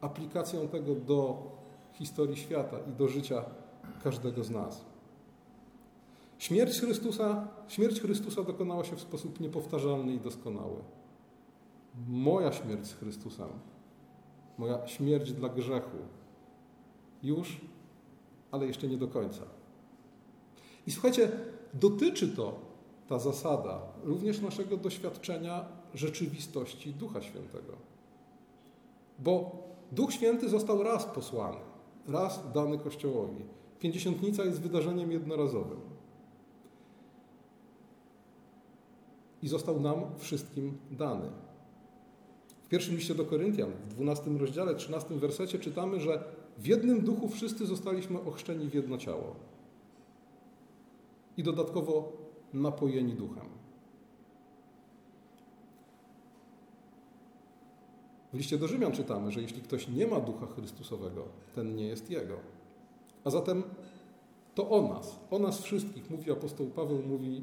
aplikacją 0.00 0.68
tego 0.68 0.94
do 0.94 1.50
historii 1.92 2.36
świata 2.36 2.76
i 2.90 2.92
do 2.92 3.08
życia 3.08 3.44
każdego 4.04 4.44
z 4.44 4.50
nas. 4.50 4.84
Śmierć 6.38 6.80
Chrystusa, 6.80 7.48
śmierć 7.68 8.00
Chrystusa 8.00 8.42
dokonała 8.42 8.84
się 8.84 8.96
w 8.96 9.00
sposób 9.00 9.40
niepowtarzalny 9.40 10.14
i 10.14 10.20
doskonały. 10.20 10.76
Moja 12.08 12.52
śmierć 12.52 12.86
z 12.86 12.94
Chrystusem, 12.94 13.48
moja 14.58 14.86
śmierć 14.86 15.32
dla 15.32 15.48
grzechu, 15.48 15.98
już, 17.22 17.60
ale 18.50 18.66
jeszcze 18.66 18.88
nie 18.88 18.96
do 18.96 19.08
końca. 19.08 19.42
I 20.86 20.92
słuchajcie, 20.92 21.30
dotyczy 21.74 22.28
to 22.28 22.60
ta 23.08 23.18
zasada 23.18 23.82
również 24.02 24.40
naszego 24.40 24.76
doświadczenia 24.76 25.64
rzeczywistości 25.94 26.92
Ducha 26.92 27.22
Świętego. 27.22 27.72
Bo 29.18 29.64
Duch 29.92 30.12
Święty 30.12 30.48
został 30.48 30.82
raz 30.82 31.04
posłany, 31.04 31.60
raz 32.08 32.52
dany 32.54 32.78
Kościołowi. 32.78 33.44
Pięćdziesiątnica 33.80 34.44
jest 34.44 34.60
wydarzeniem 34.60 35.12
jednorazowym. 35.12 35.80
I 39.42 39.48
został 39.48 39.80
nam 39.80 40.00
wszystkim 40.18 40.78
dany. 40.90 41.30
W 42.62 42.68
pierwszym 42.68 42.96
liście 42.96 43.14
do 43.14 43.24
Koryntian, 43.24 43.70
w 43.70 43.94
12 43.94 44.30
rozdziale, 44.30 44.74
13 44.74 45.14
wersecie 45.14 45.58
czytamy, 45.58 46.00
że 46.00 46.24
w 46.58 46.66
jednym 46.66 47.00
duchu 47.00 47.28
wszyscy 47.28 47.66
zostaliśmy 47.66 48.20
ochrzczeni 48.20 48.68
w 48.68 48.74
jedno 48.74 48.98
ciało. 48.98 49.36
I 51.36 51.42
dodatkowo 51.42 52.12
napojeni 52.52 53.12
duchem. 53.12 53.46
W 58.32 58.36
liście 58.36 58.58
do 58.58 58.68
Rzymian 58.68 58.92
czytamy, 58.92 59.32
że 59.32 59.42
jeśli 59.42 59.62
ktoś 59.62 59.88
nie 59.88 60.06
ma 60.06 60.20
ducha 60.20 60.46
Chrystusowego, 60.46 61.24
ten 61.54 61.76
nie 61.76 61.86
jest 61.86 62.10
jego. 62.10 62.53
A 63.24 63.30
zatem 63.30 63.62
to 64.54 64.70
o 64.70 64.88
nas, 64.88 65.20
o 65.30 65.38
nas 65.38 65.62
wszystkich, 65.62 66.10
mówi 66.10 66.32
apostoł 66.32 66.66
Paweł, 66.66 67.02
mówi, 67.02 67.42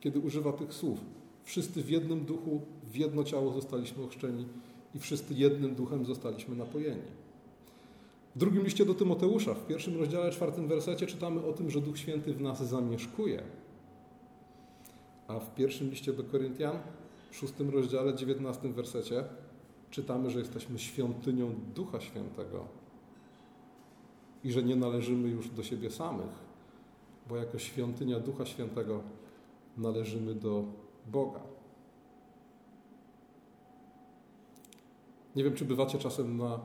kiedy 0.00 0.20
używa 0.20 0.52
tych 0.52 0.74
słów. 0.74 0.98
Wszyscy 1.44 1.82
w 1.82 1.90
jednym 1.90 2.24
duchu, 2.24 2.60
w 2.92 2.96
jedno 2.96 3.24
ciało 3.24 3.52
zostaliśmy 3.52 4.04
ochrzczeni 4.04 4.46
i 4.94 4.98
wszyscy 4.98 5.34
jednym 5.34 5.74
duchem 5.74 6.06
zostaliśmy 6.06 6.56
napojeni. 6.56 7.02
W 8.36 8.38
drugim 8.38 8.64
liście 8.64 8.84
do 8.84 8.94
Tymoteusza, 8.94 9.54
w 9.54 9.66
pierwszym 9.66 9.98
rozdziale, 9.98 10.30
czwartym 10.30 10.68
wersecie 10.68 11.06
czytamy 11.06 11.46
o 11.46 11.52
tym, 11.52 11.70
że 11.70 11.80
Duch 11.80 11.98
Święty 11.98 12.34
w 12.34 12.40
nas 12.40 12.68
zamieszkuje. 12.68 13.42
A 15.28 15.38
w 15.38 15.54
pierwszym 15.54 15.90
liście 15.90 16.12
do 16.12 16.24
Koryntian, 16.24 16.78
w 17.30 17.36
szóstym 17.36 17.70
rozdziale, 17.70 18.14
dziewiętnastym 18.14 18.72
wersecie 18.72 19.24
czytamy, 19.90 20.30
że 20.30 20.38
jesteśmy 20.38 20.78
świątynią 20.78 21.54
Ducha 21.74 22.00
Świętego. 22.00 22.64
I 24.44 24.52
że 24.52 24.62
nie 24.62 24.76
należymy 24.76 25.28
już 25.28 25.50
do 25.50 25.62
siebie 25.62 25.90
samych, 25.90 26.50
bo 27.28 27.36
jako 27.36 27.58
świątynia 27.58 28.20
Ducha 28.20 28.46
Świętego 28.46 29.00
należymy 29.76 30.34
do 30.34 30.64
Boga. 31.06 31.40
Nie 35.36 35.44
wiem, 35.44 35.54
czy 35.54 35.64
bywacie 35.64 35.98
czasem 35.98 36.36
na 36.36 36.58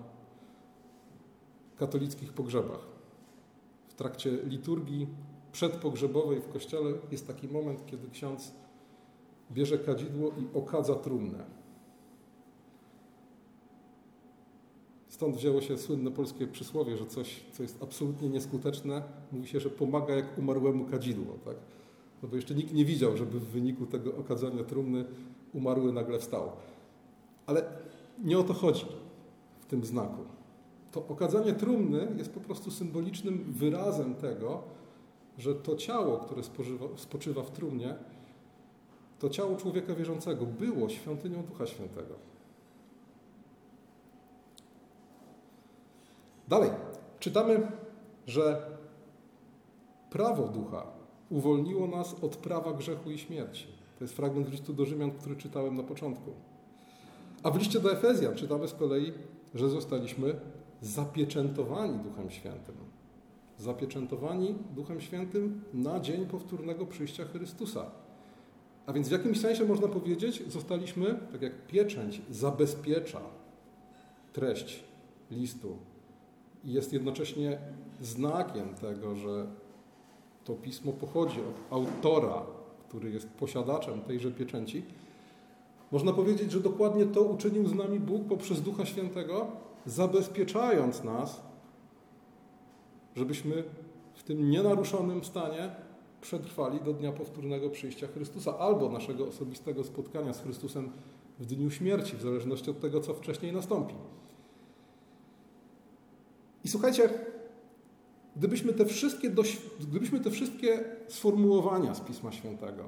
katolickich 1.77 2.33
pogrzebach. 2.33 2.87
W 3.87 3.93
trakcie 3.93 4.31
liturgii 4.31 5.07
przedpogrzebowej 5.51 6.41
w 6.41 6.49
kościele 6.49 6.93
jest 7.11 7.27
taki 7.27 7.47
moment, 7.47 7.85
kiedy 7.85 8.09
ksiądz 8.09 8.53
bierze 9.51 9.77
kadzidło 9.77 10.29
i 10.29 10.57
okadza 10.57 10.95
trumnę. 10.95 11.64
Stąd 15.15 15.35
wzięło 15.35 15.61
się 15.61 15.77
słynne 15.77 16.11
polskie 16.11 16.47
przysłowie, 16.47 16.97
że 16.97 17.05
coś, 17.05 17.41
co 17.51 17.63
jest 17.63 17.83
absolutnie 17.83 18.29
nieskuteczne, 18.29 19.01
mówi 19.31 19.47
się, 19.47 19.59
że 19.59 19.69
pomaga 19.69 20.15
jak 20.15 20.37
umarłemu 20.37 20.85
kadzidło. 20.85 21.37
Tak? 21.45 21.55
No 22.23 22.29
bo 22.29 22.35
jeszcze 22.35 22.55
nikt 22.55 22.73
nie 22.73 22.85
widział, 22.85 23.17
żeby 23.17 23.39
w 23.39 23.47
wyniku 23.47 23.85
tego 23.85 24.17
okadzania 24.17 24.63
trumny 24.63 25.05
umarły 25.53 25.93
nagle 25.93 26.19
wstał. 26.19 26.51
Ale 27.45 27.63
nie 28.23 28.39
o 28.39 28.43
to 28.43 28.53
chodzi 28.53 28.85
w 29.59 29.65
tym 29.65 29.85
znaku. 29.85 30.21
To 30.91 31.07
okadzanie 31.07 31.53
trumny 31.53 32.07
jest 32.17 32.31
po 32.31 32.39
prostu 32.39 32.71
symbolicznym 32.71 33.45
wyrazem 33.47 34.15
tego, 34.15 34.63
że 35.37 35.55
to 35.55 35.75
ciało, 35.75 36.17
które 36.17 36.43
spożywa, 36.43 36.85
spoczywa 36.95 37.43
w 37.43 37.51
trumnie, 37.51 37.95
to 39.19 39.29
ciało 39.29 39.57
człowieka 39.57 39.95
wierzącego 39.95 40.45
było 40.45 40.89
świątynią 40.89 41.43
Ducha 41.43 41.65
Świętego. 41.65 42.34
Dalej, 46.47 46.69
czytamy, 47.19 47.67
że 48.27 48.61
prawo 50.09 50.47
ducha 50.47 50.85
uwolniło 51.29 51.87
nas 51.87 52.15
od 52.21 52.35
prawa 52.35 52.73
grzechu 52.73 53.11
i 53.11 53.17
śmierci. 53.17 53.67
To 53.97 54.03
jest 54.03 54.15
fragment 54.15 54.51
listu 54.51 54.73
do 54.73 54.85
Rzymian, 54.85 55.11
który 55.11 55.35
czytałem 55.35 55.75
na 55.75 55.83
początku. 55.83 56.31
A 57.43 57.51
w 57.51 57.57
liście 57.57 57.79
do 57.79 57.91
Efezjan 57.91 58.35
czytamy 58.35 58.67
z 58.67 58.73
kolei, 58.73 59.13
że 59.55 59.69
zostaliśmy 59.69 60.35
zapieczętowani 60.81 61.99
Duchem 61.99 62.29
Świętym. 62.29 62.75
Zapieczętowani 63.57 64.55
Duchem 64.75 65.01
Świętym 65.01 65.63
na 65.73 65.99
dzień 65.99 66.25
powtórnego 66.25 66.85
przyjścia 66.85 67.25
Chrystusa. 67.25 67.91
A 68.85 68.93
więc 68.93 69.07
w 69.07 69.11
jakimś 69.11 69.41
sensie 69.41 69.65
można 69.65 69.87
powiedzieć, 69.87 70.43
zostaliśmy, 70.47 71.19
tak 71.31 71.41
jak 71.41 71.67
pieczęć 71.67 72.21
zabezpiecza 72.29 73.21
treść 74.33 74.83
listu 75.31 75.77
jest 76.65 76.93
jednocześnie 76.93 77.57
znakiem 78.01 78.75
tego, 78.75 79.15
że 79.15 79.45
to 80.43 80.53
pismo 80.53 80.91
pochodzi 80.91 81.39
od 81.39 81.73
autora, 81.73 82.43
który 82.89 83.11
jest 83.11 83.27
posiadaczem 83.29 84.01
tejże 84.01 84.31
pieczęci. 84.31 84.83
Można 85.91 86.13
powiedzieć, 86.13 86.51
że 86.51 86.59
dokładnie 86.59 87.05
to 87.05 87.21
uczynił 87.21 87.67
z 87.67 87.73
nami 87.75 87.99
Bóg 87.99 88.27
poprzez 88.27 88.61
Ducha 88.61 88.85
Świętego, 88.85 89.47
zabezpieczając 89.85 91.03
nas, 91.03 91.41
żebyśmy 93.15 93.63
w 94.13 94.23
tym 94.23 94.49
nienaruszonym 94.49 95.23
stanie 95.23 95.75
przetrwali 96.21 96.79
do 96.79 96.93
dnia 96.93 97.11
powtórnego 97.11 97.69
przyjścia 97.69 98.07
Chrystusa 98.07 98.57
albo 98.57 98.89
naszego 98.89 99.27
osobistego 99.27 99.83
spotkania 99.83 100.33
z 100.33 100.41
Chrystusem 100.41 100.91
w 101.39 101.45
dniu 101.45 101.71
śmierci, 101.71 102.17
w 102.17 102.21
zależności 102.21 102.71
od 102.71 102.79
tego, 102.79 102.99
co 102.99 103.13
wcześniej 103.13 103.53
nastąpi. 103.53 103.95
I 106.65 106.67
słuchajcie, 106.67 107.09
gdybyśmy 108.35 108.73
te 108.73 108.85
wszystkie, 108.85 109.31
gdybyśmy 109.79 110.19
te 110.19 110.31
wszystkie 110.31 110.83
sformułowania 111.07 111.95
z 111.95 112.01
Pisma 112.01 112.31
Świętego 112.31 112.83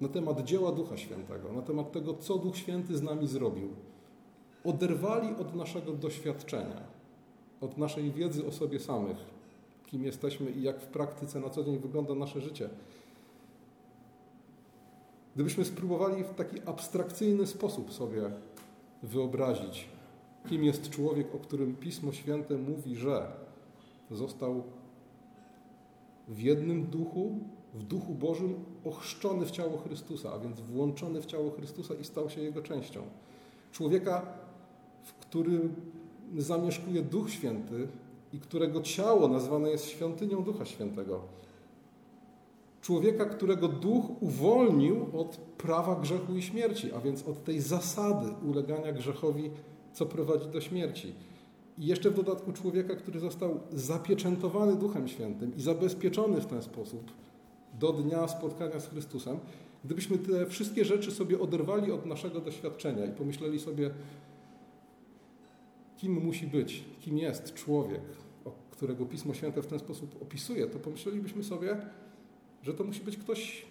na 0.00 0.08
temat 0.08 0.44
dzieła 0.44 0.72
Ducha 0.72 0.96
Świętego, 0.96 1.52
na 1.52 1.62
temat 1.62 1.92
tego, 1.92 2.14
co 2.14 2.38
Duch 2.38 2.56
Święty 2.56 2.96
z 2.96 3.02
nami 3.02 3.26
zrobił, 3.26 3.68
oderwali 4.64 5.34
od 5.40 5.54
naszego 5.54 5.92
doświadczenia, 5.92 6.82
od 7.60 7.78
naszej 7.78 8.12
wiedzy 8.12 8.46
o 8.46 8.52
sobie 8.52 8.80
samych, 8.80 9.16
kim 9.86 10.04
jesteśmy 10.04 10.50
i 10.50 10.62
jak 10.62 10.80
w 10.80 10.86
praktyce 10.86 11.40
na 11.40 11.50
co 11.50 11.64
dzień 11.64 11.78
wygląda 11.78 12.14
nasze 12.14 12.40
życie. 12.40 12.68
Gdybyśmy 15.34 15.64
spróbowali 15.64 16.24
w 16.24 16.34
taki 16.34 16.60
abstrakcyjny 16.66 17.46
sposób 17.46 17.92
sobie 17.92 18.22
wyobrazić, 19.02 19.88
kim 20.48 20.64
jest 20.64 20.90
człowiek, 20.90 21.34
o 21.34 21.38
którym 21.38 21.76
Pismo 21.76 22.12
Święte 22.12 22.56
mówi, 22.56 22.96
że 22.96 23.32
został 24.10 24.62
w 26.28 26.40
jednym 26.40 26.86
duchu, 26.86 27.38
w 27.74 27.82
duchu 27.82 28.14
Bożym 28.14 28.54
ochrzczony 28.84 29.46
w 29.46 29.50
ciało 29.50 29.78
Chrystusa, 29.78 30.32
a 30.32 30.38
więc 30.38 30.60
włączony 30.60 31.22
w 31.22 31.26
ciało 31.26 31.50
Chrystusa 31.50 31.94
i 31.94 32.04
stał 32.04 32.30
się 32.30 32.40
jego 32.40 32.62
częścią. 32.62 33.02
Człowieka, 33.72 34.26
w 35.02 35.12
którym 35.12 35.74
zamieszkuje 36.38 37.02
Duch 37.02 37.30
Święty 37.30 37.88
i 38.32 38.38
którego 38.38 38.80
ciało 38.80 39.28
nazwane 39.28 39.70
jest 39.70 39.88
świątynią 39.88 40.42
Ducha 40.42 40.64
Świętego. 40.64 41.20
Człowieka, 42.80 43.24
którego 43.24 43.68
duch 43.68 44.22
uwolnił 44.22 45.06
od 45.12 45.36
prawa 45.36 45.96
grzechu 45.96 46.36
i 46.36 46.42
śmierci, 46.42 46.92
a 46.92 47.00
więc 47.00 47.28
od 47.28 47.44
tej 47.44 47.60
zasady 47.60 48.26
ulegania 48.50 48.92
grzechowi 48.92 49.50
co 49.92 50.06
prowadzi 50.06 50.48
do 50.48 50.60
śmierci. 50.60 51.12
I 51.78 51.86
jeszcze 51.86 52.10
w 52.10 52.14
dodatku 52.14 52.52
człowieka, 52.52 52.96
który 52.96 53.20
został 53.20 53.60
zapieczętowany 53.72 54.76
Duchem 54.76 55.08
Świętym 55.08 55.56
i 55.56 55.60
zabezpieczony 55.60 56.40
w 56.40 56.46
ten 56.46 56.62
sposób 56.62 57.10
do 57.80 57.92
dnia 57.92 58.28
spotkania 58.28 58.80
z 58.80 58.88
Chrystusem, 58.88 59.38
gdybyśmy 59.84 60.18
te 60.18 60.46
wszystkie 60.46 60.84
rzeczy 60.84 61.10
sobie 61.10 61.40
oderwali 61.40 61.92
od 61.92 62.06
naszego 62.06 62.40
doświadczenia 62.40 63.06
i 63.06 63.12
pomyśleli 63.12 63.60
sobie, 63.60 63.90
kim 65.96 66.24
musi 66.24 66.46
być, 66.46 66.84
kim 67.00 67.18
jest 67.18 67.54
człowiek, 67.54 68.00
którego 68.70 69.06
Pismo 69.06 69.34
Święte 69.34 69.62
w 69.62 69.66
ten 69.66 69.78
sposób 69.78 70.22
opisuje, 70.22 70.66
to 70.66 70.78
pomyślelibyśmy 70.78 71.44
sobie, 71.44 71.76
że 72.62 72.74
to 72.74 72.84
musi 72.84 73.00
być 73.00 73.16
ktoś 73.16 73.66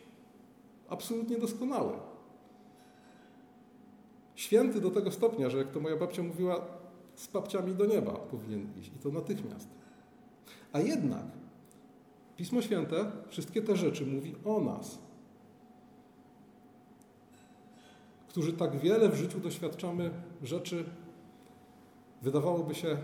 absolutnie 0.89 1.37
doskonały, 1.37 1.93
Święty 4.39 4.81
do 4.81 4.91
tego 4.91 5.11
stopnia, 5.11 5.49
że 5.49 5.57
jak 5.57 5.71
to 5.71 5.79
moja 5.79 5.95
babcia 5.95 6.23
mówiła, 6.23 6.65
z 7.15 7.27
babciami 7.27 7.75
do 7.75 7.85
nieba 7.85 8.11
powinien 8.11 8.67
iść 8.79 8.91
i 8.95 8.99
to 8.99 9.09
natychmiast. 9.09 9.69
A 10.73 10.79
jednak 10.79 11.25
Pismo 12.37 12.61
Święte 12.61 13.11
wszystkie 13.29 13.61
te 13.61 13.75
rzeczy 13.75 14.05
mówi 14.05 14.35
o 14.45 14.61
nas, 14.61 14.99
którzy 18.27 18.53
tak 18.53 18.79
wiele 18.79 19.09
w 19.09 19.15
życiu 19.15 19.39
doświadczamy 19.39 20.11
rzeczy, 20.43 20.85
wydawałoby 22.21 22.75
się 22.75 22.97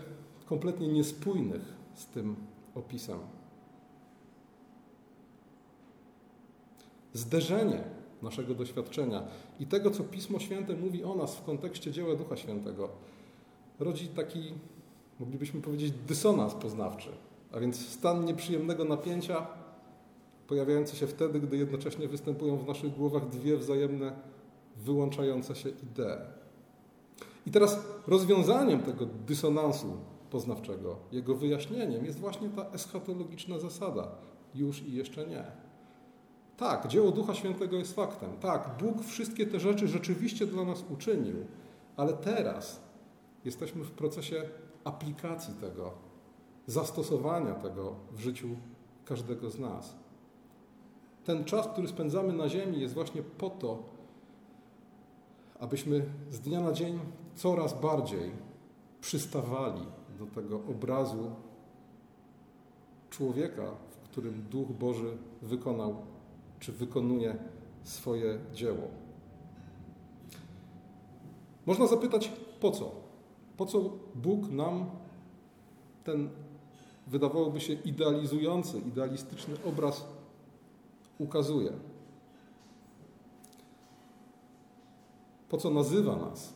kompletnie 0.45 0.87
niespójnych 0.87 1.73
z 1.93 2.05
tym 2.05 2.35
opisem. 2.75 3.19
Zderzenie 7.13 7.83
naszego 8.21 8.55
doświadczenia 8.55 9.23
i 9.59 9.65
tego, 9.65 9.91
co 9.91 10.03
Pismo 10.03 10.39
Święte 10.39 10.75
mówi 10.75 11.03
o 11.03 11.15
nas 11.15 11.35
w 11.35 11.43
kontekście 11.43 11.91
dzieła 11.91 12.15
Ducha 12.15 12.37
Świętego, 12.37 12.89
rodzi 13.79 14.07
taki, 14.07 14.53
moglibyśmy 15.19 15.61
powiedzieć, 15.61 15.93
dysonans 16.07 16.53
poznawczy, 16.53 17.09
a 17.51 17.59
więc 17.59 17.87
stan 17.89 18.25
nieprzyjemnego 18.25 18.85
napięcia 18.85 19.47
pojawiający 20.47 20.95
się 20.95 21.07
wtedy, 21.07 21.39
gdy 21.39 21.57
jednocześnie 21.57 22.07
występują 22.07 22.57
w 22.57 22.67
naszych 22.67 22.95
głowach 22.95 23.29
dwie 23.29 23.57
wzajemne, 23.57 24.13
wyłączające 24.77 25.55
się 25.55 25.69
idee. 25.69 26.17
I 27.45 27.51
teraz 27.51 27.85
rozwiązaniem 28.07 28.79
tego 28.79 29.05
dysonansu 29.05 29.97
poznawczego, 30.29 30.95
jego 31.11 31.35
wyjaśnieniem 31.35 32.05
jest 32.05 32.19
właśnie 32.19 32.49
ta 32.49 32.69
eschatologiczna 32.71 33.59
zasada 33.59 34.07
już 34.55 34.81
i 34.81 34.93
jeszcze 34.93 35.27
nie. 35.27 35.64
Tak, 36.57 36.87
dzieło 36.87 37.11
Ducha 37.11 37.33
Świętego 37.33 37.77
jest 37.77 37.95
faktem. 37.95 38.37
Tak, 38.37 38.69
Bóg 38.79 39.03
wszystkie 39.03 39.47
te 39.47 39.59
rzeczy 39.59 39.87
rzeczywiście 39.87 40.47
dla 40.47 40.63
nas 40.63 40.83
uczynił, 40.89 41.35
ale 41.97 42.13
teraz 42.13 42.81
jesteśmy 43.45 43.83
w 43.83 43.91
procesie 43.91 44.43
aplikacji 44.83 45.53
tego, 45.53 45.91
zastosowania 46.67 47.53
tego 47.53 47.95
w 48.11 48.19
życiu 48.19 48.47
każdego 49.05 49.49
z 49.49 49.59
nas. 49.59 49.95
Ten 51.25 51.43
czas, 51.43 51.67
który 51.67 51.87
spędzamy 51.87 52.33
na 52.33 52.49
Ziemi, 52.49 52.81
jest 52.81 52.93
właśnie 52.93 53.23
po 53.23 53.49
to, 53.49 53.83
abyśmy 55.59 56.05
z 56.31 56.39
dnia 56.39 56.61
na 56.61 56.71
dzień 56.71 56.99
coraz 57.35 57.81
bardziej 57.81 58.31
przystawali 59.01 59.81
do 60.19 60.25
tego 60.25 60.55
obrazu 60.55 61.31
człowieka, 63.09 63.63
w 63.89 63.97
którym 63.97 64.41
Duch 64.49 64.67
Boży 64.67 65.17
wykonał 65.41 65.95
czy 66.59 66.71
wykonuje 66.71 67.37
swoje 67.83 68.39
dzieło. 68.53 68.87
Można 71.65 71.87
zapytać, 71.87 72.31
po 72.59 72.71
co? 72.71 72.91
Po 73.57 73.65
co 73.65 73.89
Bóg 74.15 74.49
nam 74.49 74.85
ten 76.03 76.29
wydawałoby 77.07 77.61
się 77.61 77.73
idealizujący, 77.73 78.79
idealistyczny 78.79 79.55
obraz 79.65 80.05
ukazuje. 81.19 81.71
Po 85.49 85.57
co 85.57 85.69
nazywa 85.69 86.15
nas 86.15 86.53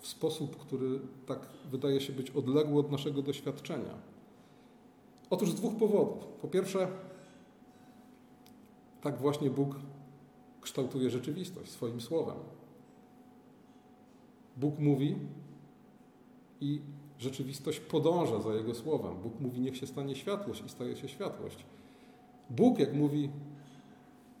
w 0.00 0.06
sposób, 0.06 0.56
który 0.56 1.00
tak 1.26 1.40
wydaje 1.70 2.00
się 2.00 2.12
być 2.12 2.30
odległy 2.30 2.80
od 2.80 2.90
naszego 2.90 3.22
doświadczenia? 3.22 3.94
Otóż 5.30 5.50
z 5.50 5.54
dwóch 5.54 5.76
powodów. 5.76 6.24
Po 6.24 6.48
pierwsze, 6.48 6.88
tak 9.00 9.18
właśnie 9.18 9.50
Bóg 9.50 9.76
kształtuje 10.60 11.10
rzeczywistość 11.10 11.70
swoim 11.70 12.00
słowem. 12.00 12.36
Bóg 14.56 14.78
mówi 14.78 15.16
i 16.60 16.80
rzeczywistość 17.18 17.80
podąża 17.80 18.40
za 18.40 18.54
Jego 18.54 18.74
słowem. 18.74 19.16
Bóg 19.22 19.40
mówi, 19.40 19.60
niech 19.60 19.76
się 19.76 19.86
stanie 19.86 20.14
światłość 20.14 20.62
i 20.66 20.68
staje 20.68 20.96
się 20.96 21.08
światłość. 21.08 21.64
Bóg, 22.50 22.78
jak 22.78 22.94
mówi 22.94 23.30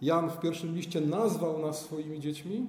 Jan 0.02 0.30
w 0.30 0.40
pierwszym 0.40 0.74
liście, 0.74 1.00
nazwał 1.00 1.58
nas 1.58 1.80
swoimi 1.80 2.20
dziećmi 2.20 2.66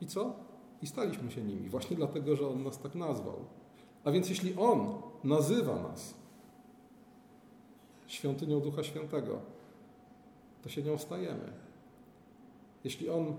i 0.00 0.06
co? 0.06 0.34
I 0.82 0.86
staliśmy 0.86 1.30
się 1.30 1.42
nimi, 1.42 1.68
właśnie 1.68 1.96
dlatego, 1.96 2.36
że 2.36 2.48
On 2.48 2.62
nas 2.62 2.78
tak 2.78 2.94
nazwał. 2.94 3.44
A 4.04 4.10
więc 4.10 4.28
jeśli 4.28 4.54
On 4.56 4.88
nazywa 5.24 5.82
nas 5.82 6.14
świątynią 8.06 8.60
Ducha 8.60 8.82
Świętego, 8.82 9.40
to 10.66 10.70
się 10.70 10.82
nią 10.82 10.98
stajemy. 10.98 11.52
Jeśli 12.84 13.10
On 13.10 13.36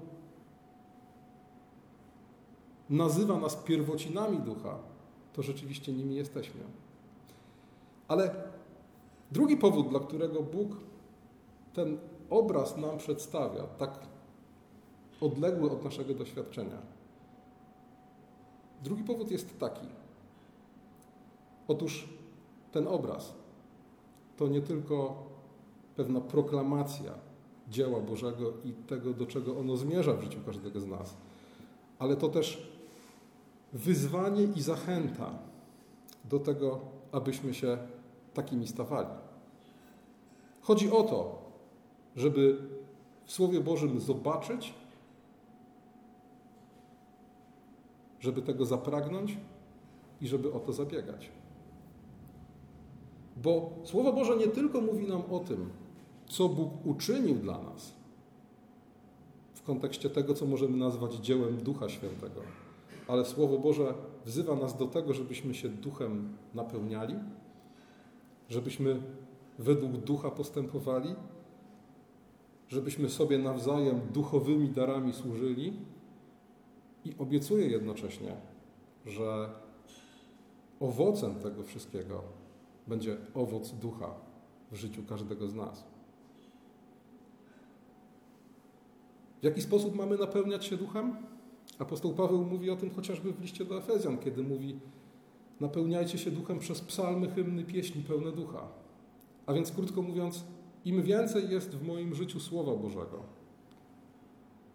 nazywa 2.90 3.40
nas 3.40 3.56
pierwocinami 3.56 4.38
Ducha, 4.38 4.78
to 5.34 5.42
rzeczywiście 5.42 5.94
nimi 5.94 6.16
jesteśmy. 6.16 6.62
Ale 8.08 8.36
drugi 9.32 9.58
powód, 9.58 9.90
dla 9.90 10.00
którego 10.00 10.44
Bóg 10.44 10.78
ten 11.74 11.98
obraz 12.30 12.78
nam 12.78 12.98
przedstawia, 12.98 13.64
tak 13.64 14.00
odległy 15.22 15.72
od 15.72 15.84
naszego 15.84 16.14
doświadczenia. 16.14 16.82
Drugi 18.84 19.04
powód 19.04 19.32
jest 19.32 19.60
taki. 19.60 19.88
Otóż 21.68 22.10
ten 22.72 22.88
obraz 22.88 23.34
to 24.38 24.48
nie 24.48 24.62
tylko 24.62 25.27
pewna 25.98 26.22
proklamacja 26.22 27.14
dzieła 27.70 28.00
Bożego 28.00 28.54
i 28.66 28.74
tego, 28.74 29.14
do 29.14 29.26
czego 29.26 29.58
ono 29.58 29.78
zmierza 29.78 30.14
w 30.14 30.24
życiu 30.24 30.40
każdego 30.46 30.80
z 30.80 30.88
nas, 30.88 31.18
ale 32.00 32.16
to 32.16 32.30
też 32.30 32.72
wyzwanie 33.74 34.44
i 34.44 34.62
zachęta 34.62 35.32
do 36.26 36.40
tego, 36.40 36.80
abyśmy 37.12 37.54
się 37.54 37.78
takimi 38.34 38.68
stawali. 38.68 39.10
Chodzi 40.62 40.92
o 40.92 41.04
to, 41.04 41.42
żeby 42.16 42.58
w 43.26 43.32
Słowie 43.32 43.60
Bożym 43.60 44.00
zobaczyć, 44.00 44.74
żeby 48.20 48.42
tego 48.42 48.66
zapragnąć 48.66 49.38
i 50.22 50.28
żeby 50.28 50.54
o 50.54 50.60
to 50.60 50.74
zabiegać. 50.74 51.32
Bo 53.44 53.72
Słowo 53.84 54.14
Boże 54.14 54.38
nie 54.38 54.48
tylko 54.48 54.82
mówi 54.82 55.08
nam 55.08 55.22
o 55.32 55.40
tym, 55.40 55.70
co 56.28 56.50
Bóg 56.50 56.86
uczynił 56.86 57.36
dla 57.36 57.62
nas 57.62 57.94
w 59.54 59.62
kontekście 59.64 60.10
tego, 60.10 60.34
co 60.34 60.46
możemy 60.46 60.78
nazwać 60.78 61.14
dziełem 61.14 61.58
Ducha 61.58 61.90
Świętego, 61.90 62.42
ale 63.08 63.26
Słowo 63.26 63.58
Boże 63.58 63.94
wzywa 64.26 64.56
nas 64.56 64.78
do 64.78 64.88
tego, 64.88 65.14
żebyśmy 65.14 65.54
się 65.54 65.70
duchem 65.70 66.38
napełniali, 66.54 67.16
żebyśmy 68.50 69.02
według 69.60 69.92
ducha 69.92 70.32
postępowali, 70.32 71.16
żebyśmy 72.70 73.10
sobie 73.10 73.38
nawzajem 73.38 74.02
duchowymi 74.14 74.70
darami 74.70 75.14
służyli 75.14 75.74
i 77.06 77.16
obiecuję 77.18 77.68
jednocześnie, 77.68 78.36
że 79.06 79.50
owocem 80.80 81.36
tego 81.36 81.64
wszystkiego 81.64 82.24
będzie 82.88 83.18
owoc 83.34 83.72
ducha 83.72 84.16
w 84.72 84.76
życiu 84.76 85.04
każdego 85.10 85.48
z 85.48 85.56
nas. 85.56 85.97
Jaki 89.48 89.62
sposób 89.62 89.96
mamy 89.96 90.18
napełniać 90.18 90.66
się 90.66 90.78
duchem? 90.78 91.16
Apostoł 91.80 92.14
Paweł 92.14 92.46
mówi 92.46 92.70
o 92.70 92.76
tym 92.76 92.90
chociażby 92.90 93.34
w 93.34 93.42
liście 93.42 93.66
do 93.66 93.78
Efezjan, 93.78 94.18
kiedy 94.18 94.44
mówi: 94.44 94.80
Napełniajcie 95.60 96.18
się 96.18 96.32
duchem 96.32 96.60
przez 96.60 96.82
psalmy, 96.82 97.30
hymny, 97.30 97.64
pieśni 97.64 98.04
pełne 98.04 98.32
ducha. 98.32 98.68
A 99.46 99.54
więc, 99.54 99.72
krótko 99.72 100.02
mówiąc, 100.02 100.44
im 100.86 101.04
więcej 101.04 101.50
jest 101.50 101.76
w 101.76 101.88
moim 101.88 102.16
życiu 102.16 102.40
Słowa 102.40 102.76
Bożego, 102.76 103.24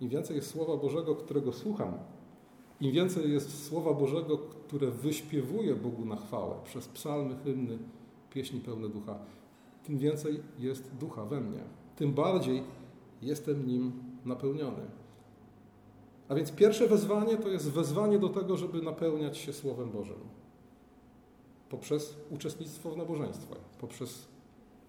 im 0.00 0.08
więcej 0.08 0.36
jest 0.36 0.50
Słowa 0.50 0.76
Bożego, 0.76 1.14
którego 1.14 1.52
słucham, 1.52 1.92
im 2.80 2.92
więcej 2.92 3.32
jest 3.32 3.64
Słowa 3.66 3.94
Bożego, 3.94 4.38
które 4.38 4.90
wyśpiewuję 4.90 5.74
Bogu 5.74 6.04
na 6.04 6.16
chwałę 6.16 6.54
przez 6.64 6.88
psalmy, 6.88 7.36
hymny, 7.44 7.78
pieśni 8.30 8.60
pełne 8.60 8.88
ducha, 8.88 9.18
tym 9.84 9.98
więcej 9.98 10.40
jest 10.58 10.94
ducha 11.00 11.24
we 11.24 11.40
mnie. 11.40 11.60
Tym 11.96 12.12
bardziej 12.12 12.62
jestem 13.22 13.66
nim 13.66 13.92
napełniony. 14.24 14.82
A 16.28 16.34
więc 16.34 16.52
pierwsze 16.52 16.88
wezwanie 16.88 17.36
to 17.36 17.48
jest 17.48 17.70
wezwanie 17.70 18.18
do 18.18 18.28
tego, 18.28 18.56
żeby 18.56 18.82
napełniać 18.82 19.38
się 19.38 19.52
Słowem 19.52 19.90
Bożym. 19.90 20.18
Poprzez 21.68 22.16
uczestnictwo 22.30 22.90
w 22.90 22.96
nabożeństwach, 22.96 23.58
poprzez 23.58 24.28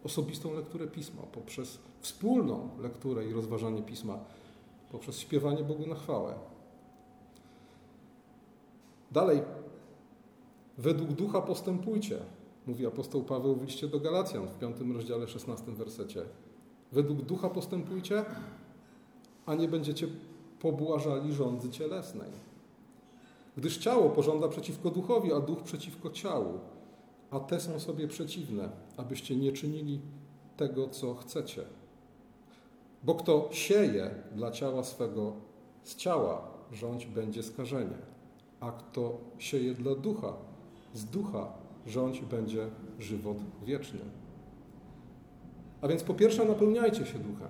osobistą 0.03 0.53
lekturę 0.53 0.87
Pisma, 0.87 1.21
poprzez 1.21 1.79
wspólną 1.99 2.69
lekturę 2.79 3.25
i 3.25 3.33
rozważanie 3.33 3.81
Pisma, 3.81 4.19
poprzez 4.91 5.19
śpiewanie 5.19 5.63
Bogu 5.63 5.87
na 5.87 5.95
chwałę. 5.95 6.35
Dalej, 9.11 9.41
według 10.77 11.11
ducha 11.11 11.41
postępujcie, 11.41 12.19
mówi 12.67 12.85
apostoł 12.85 13.23
Paweł 13.23 13.55
w 13.55 13.63
liście 13.63 13.87
do 13.87 13.99
Galacjan 13.99 14.47
w 14.47 14.59
5 14.59 14.77
rozdziale 14.93 15.27
16 15.27 15.71
wersecie. 15.71 16.21
Według 16.91 17.21
ducha 17.21 17.49
postępujcie, 17.49 18.25
a 19.45 19.55
nie 19.55 19.67
będziecie 19.67 20.07
pobłażali 20.59 21.33
rządzy 21.33 21.69
cielesnej. 21.69 22.31
Gdyż 23.57 23.77
ciało 23.77 24.09
pożąda 24.09 24.47
przeciwko 24.47 24.89
duchowi, 24.89 25.33
a 25.33 25.39
duch 25.39 25.63
przeciwko 25.63 26.09
ciału, 26.09 26.59
a 27.31 27.39
te 27.39 27.59
są 27.59 27.79
sobie 27.79 28.07
przeciwne, 28.07 28.69
abyście 28.97 29.35
nie 29.35 29.51
czynili 29.51 30.01
tego, 30.57 30.87
co 30.87 31.15
chcecie. 31.15 31.63
Bo 33.03 33.15
kto 33.15 33.49
sieje 33.51 34.11
dla 34.35 34.51
ciała 34.51 34.83
swego, 34.83 35.33
z 35.83 35.95
ciała 35.95 36.47
rządź 36.71 37.05
będzie 37.05 37.43
skażenie, 37.43 37.97
a 38.59 38.71
kto 38.71 39.17
sieje 39.37 39.73
dla 39.73 39.95
ducha, 39.95 40.33
z 40.93 41.05
ducha 41.05 41.53
rządź 41.87 42.21
będzie 42.21 42.67
żywot 42.99 43.37
wieczny. 43.65 43.99
A 45.81 45.87
więc 45.87 46.03
po 46.03 46.13
pierwsze 46.13 46.45
napełniajcie 46.45 47.05
się 47.05 47.19
duchem. 47.19 47.49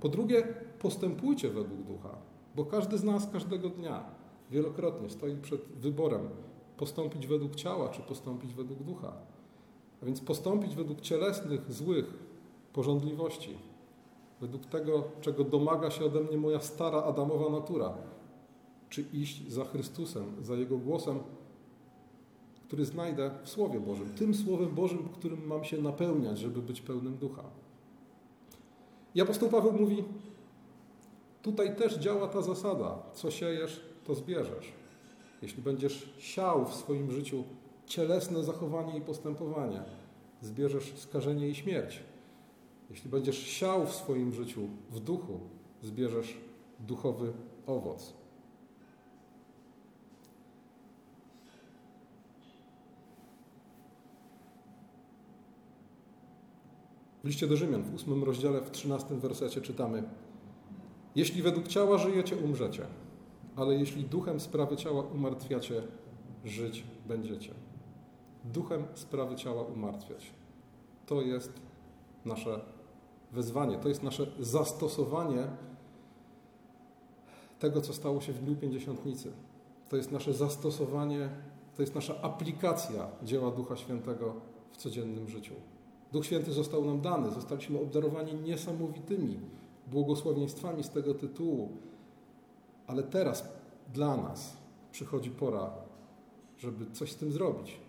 Po 0.00 0.08
drugie 0.08 0.44
postępujcie 0.84 1.48
według 1.50 1.82
ducha. 1.82 2.16
Bo 2.54 2.64
każdy 2.64 2.98
z 2.98 3.04
nas 3.04 3.30
każdego 3.32 3.68
dnia 3.68 4.04
wielokrotnie 4.50 5.10
stoi 5.10 5.36
przed 5.36 5.60
wyborem 5.60 6.28
postąpić 6.76 7.26
według 7.26 7.54
ciała, 7.54 7.88
czy 7.88 8.02
postąpić 8.02 8.54
według 8.54 8.82
ducha. 8.82 9.12
A 10.02 10.06
więc 10.06 10.20
postąpić 10.20 10.74
według 10.74 11.00
cielesnych, 11.00 11.72
złych 11.72 12.14
porządliwości, 12.72 13.56
według 14.40 14.66
tego, 14.66 15.04
czego 15.20 15.44
domaga 15.44 15.90
się 15.90 16.04
ode 16.04 16.20
mnie 16.20 16.36
moja 16.36 16.60
stara 16.60 17.02
Adamowa 17.02 17.50
natura, 17.50 17.94
czy 18.88 19.04
iść 19.12 19.52
za 19.52 19.64
Chrystusem, 19.64 20.24
za 20.42 20.54
Jego 20.54 20.78
głosem, 20.78 21.18
który 22.66 22.84
znajdę 22.84 23.30
w 23.42 23.48
Słowie 23.48 23.80
Bożym, 23.80 24.14
tym 24.14 24.34
Słowem 24.34 24.74
Bożym, 24.74 25.08
którym 25.08 25.46
mam 25.46 25.64
się 25.64 25.82
napełniać, 25.82 26.38
żeby 26.38 26.62
być 26.62 26.80
pełnym 26.80 27.16
ducha. 27.16 27.44
I 29.14 29.20
apostoł 29.20 29.48
Paweł 29.48 29.72
mówi, 29.72 30.04
Tutaj 31.44 31.76
też 31.76 31.94
działa 31.94 32.28
ta 32.28 32.42
zasada: 32.42 32.98
co 33.14 33.30
siejesz, 33.30 33.80
to 34.04 34.14
zbierzesz. 34.14 34.72
Jeśli 35.42 35.62
będziesz 35.62 36.14
siał 36.18 36.66
w 36.66 36.74
swoim 36.74 37.10
życiu 37.10 37.44
cielesne 37.86 38.44
zachowanie 38.44 38.98
i 38.98 39.00
postępowanie, 39.00 39.82
zbierzesz 40.40 40.92
skażenie 40.96 41.48
i 41.48 41.54
śmierć. 41.54 42.00
Jeśli 42.90 43.10
będziesz 43.10 43.38
siał 43.38 43.86
w 43.86 43.92
swoim 43.92 44.32
życiu 44.32 44.60
w 44.90 45.00
duchu, 45.00 45.40
zbierzesz 45.82 46.36
duchowy 46.80 47.32
owoc. 47.66 48.14
W 57.24 57.26
liście 57.26 57.46
do 57.46 57.56
Rzymian 57.56 57.82
w 57.82 57.94
ósmym 57.94 58.24
rozdziale, 58.24 58.60
w 58.60 58.70
trzynastym 58.70 59.20
wersecie 59.20 59.60
czytamy 59.60 60.02
jeśli 61.14 61.42
według 61.42 61.68
ciała 61.68 61.98
żyjecie, 61.98 62.36
umrzecie, 62.36 62.86
ale 63.56 63.74
jeśli 63.74 64.04
duchem 64.04 64.40
sprawy 64.40 64.76
ciała 64.76 65.02
umartwiacie, 65.02 65.82
żyć 66.44 66.84
będziecie. 67.08 67.54
Duchem 68.44 68.84
sprawy 68.94 69.36
ciała 69.36 69.62
umartwiać. 69.62 70.30
to 71.06 71.22
jest 71.22 71.52
nasze 72.24 72.60
wezwanie, 73.32 73.78
to 73.78 73.88
jest 73.88 74.02
nasze 74.02 74.26
zastosowanie 74.40 75.46
tego, 77.58 77.80
co 77.80 77.92
stało 77.92 78.20
się 78.20 78.32
w 78.32 78.38
Dniu 78.38 78.56
Pięćdziesiątnicy. 78.56 79.32
To 79.88 79.96
jest 79.96 80.12
nasze 80.12 80.34
zastosowanie, 80.34 81.28
to 81.76 81.82
jest 81.82 81.94
nasza 81.94 82.22
aplikacja 82.22 83.06
dzieła 83.22 83.50
Ducha 83.50 83.76
Świętego 83.76 84.34
w 84.72 84.76
codziennym 84.76 85.28
życiu. 85.28 85.54
Duch 86.12 86.26
Święty 86.26 86.52
został 86.52 86.84
nam 86.84 87.00
dany, 87.00 87.30
zostaliśmy 87.30 87.80
obdarowani 87.80 88.34
niesamowitymi 88.34 89.40
błogosławieństwami 89.86 90.84
z 90.84 90.90
tego 90.90 91.14
tytułu, 91.14 91.68
ale 92.86 93.02
teraz 93.02 93.48
dla 93.92 94.16
nas 94.16 94.56
przychodzi 94.92 95.30
pora, 95.30 95.70
żeby 96.58 96.90
coś 96.90 97.12
z 97.12 97.16
tym 97.16 97.32
zrobić, 97.32 97.80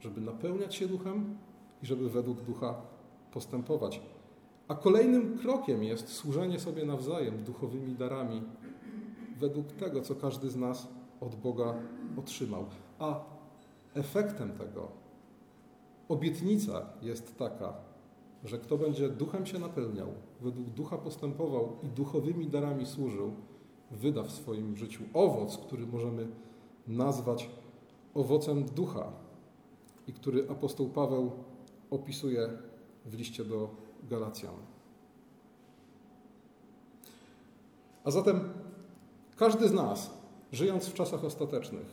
żeby 0.00 0.20
napełniać 0.20 0.74
się 0.74 0.88
duchem 0.88 1.38
i 1.82 1.86
żeby 1.86 2.10
według 2.10 2.40
ducha 2.40 2.74
postępować. 3.32 4.00
A 4.68 4.74
kolejnym 4.74 5.38
krokiem 5.38 5.84
jest 5.84 6.08
służenie 6.08 6.60
sobie 6.60 6.84
nawzajem 6.84 7.44
duchowymi 7.44 7.94
darami 7.94 8.42
według 9.38 9.72
tego, 9.72 10.00
co 10.00 10.14
każdy 10.14 10.50
z 10.50 10.56
nas 10.56 10.88
od 11.20 11.34
Boga 11.34 11.74
otrzymał. 12.16 12.64
A 12.98 13.20
efektem 13.94 14.52
tego, 14.52 14.88
obietnica 16.08 16.86
jest 17.02 17.38
taka, 17.38 17.74
że 18.46 18.58
kto 18.58 18.78
będzie 18.78 19.08
duchem 19.08 19.46
się 19.46 19.58
napełniał, 19.58 20.08
według 20.40 20.70
ducha 20.70 20.98
postępował 20.98 21.76
i 21.82 21.86
duchowymi 21.86 22.46
darami 22.46 22.86
służył, 22.86 23.32
wyda 23.90 24.22
w 24.22 24.30
swoim 24.30 24.76
życiu 24.76 25.04
owoc, 25.14 25.56
który 25.56 25.86
możemy 25.86 26.26
nazwać 26.88 27.50
owocem 28.14 28.64
ducha 28.64 29.12
i 30.06 30.12
który 30.12 30.50
apostoł 30.50 30.88
Paweł 30.88 31.30
opisuje 31.90 32.48
w 33.06 33.14
liście 33.14 33.44
do 33.44 33.70
Galacjan. 34.10 34.54
A 38.04 38.10
zatem 38.10 38.40
każdy 39.36 39.68
z 39.68 39.72
nas, 39.72 40.10
żyjąc 40.52 40.86
w 40.86 40.94
czasach 40.94 41.24
ostatecznych, 41.24 41.86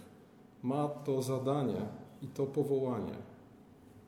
ma 0.63 0.87
to 0.87 1.21
zadanie 1.21 1.81
i 2.21 2.27
to 2.27 2.45
powołanie 2.45 3.15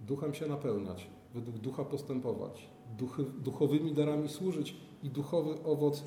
duchem 0.01 0.34
się 0.34 0.47
napełniać, 0.47 1.08
według 1.35 1.57
ducha 1.57 1.85
postępować, 1.85 2.67
duchy, 2.97 3.23
duchowymi 3.23 3.93
darami 3.93 4.29
służyć 4.29 4.75
i 5.03 5.09
duchowy 5.09 5.63
owoc 5.63 6.03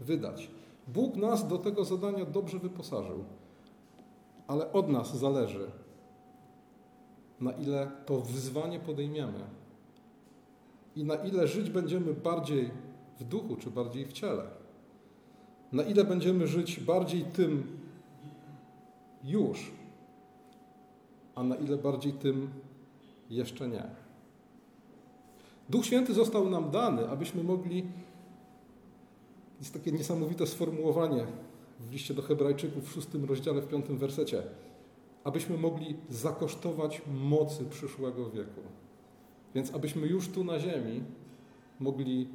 wydać. 0.00 0.50
Bóg 0.88 1.16
nas 1.16 1.48
do 1.48 1.58
tego 1.58 1.84
zadania 1.84 2.24
dobrze 2.24 2.58
wyposażył, 2.58 3.24
ale 4.46 4.72
od 4.72 4.88
nas 4.88 5.16
zależy, 5.16 5.70
na 7.40 7.52
ile 7.52 7.90
to 8.06 8.20
wyzwanie 8.20 8.80
podejmiemy 8.80 9.44
i 10.96 11.04
na 11.04 11.14
ile 11.14 11.48
żyć 11.48 11.70
będziemy 11.70 12.14
bardziej 12.14 12.70
w 13.20 13.24
duchu 13.24 13.56
czy 13.56 13.70
bardziej 13.70 14.06
w 14.06 14.12
ciele. 14.12 14.44
Na 15.72 15.82
ile 15.82 16.04
będziemy 16.04 16.46
żyć 16.46 16.80
bardziej 16.80 17.24
tym 17.24 17.78
już, 19.24 19.72
a 21.34 21.42
na 21.42 21.56
ile 21.56 21.76
bardziej 21.76 22.12
tym 22.12 22.50
jeszcze 23.30 23.68
nie. 23.68 24.01
Duch 25.68 25.86
Święty 25.86 26.14
został 26.14 26.50
nam 26.50 26.70
dany, 26.70 27.08
abyśmy 27.08 27.44
mogli. 27.44 27.86
Jest 29.58 29.74
takie 29.74 29.92
niesamowite 29.92 30.46
sformułowanie 30.46 31.26
w 31.80 31.92
liście 31.92 32.14
do 32.14 32.22
Hebrajczyków 32.22 32.88
w 32.88 32.92
szóstym 32.92 33.24
rozdziale, 33.24 33.62
w 33.62 33.68
piątym 33.68 33.98
wersecie. 33.98 34.42
Abyśmy 35.24 35.58
mogli 35.58 35.96
zakosztować 36.08 37.02
mocy 37.06 37.64
przyszłego 37.64 38.30
wieku. 38.30 38.60
Więc 39.54 39.74
abyśmy 39.74 40.06
już 40.06 40.28
tu 40.28 40.44
na 40.44 40.60
ziemi 40.60 41.02
mogli, 41.80 42.28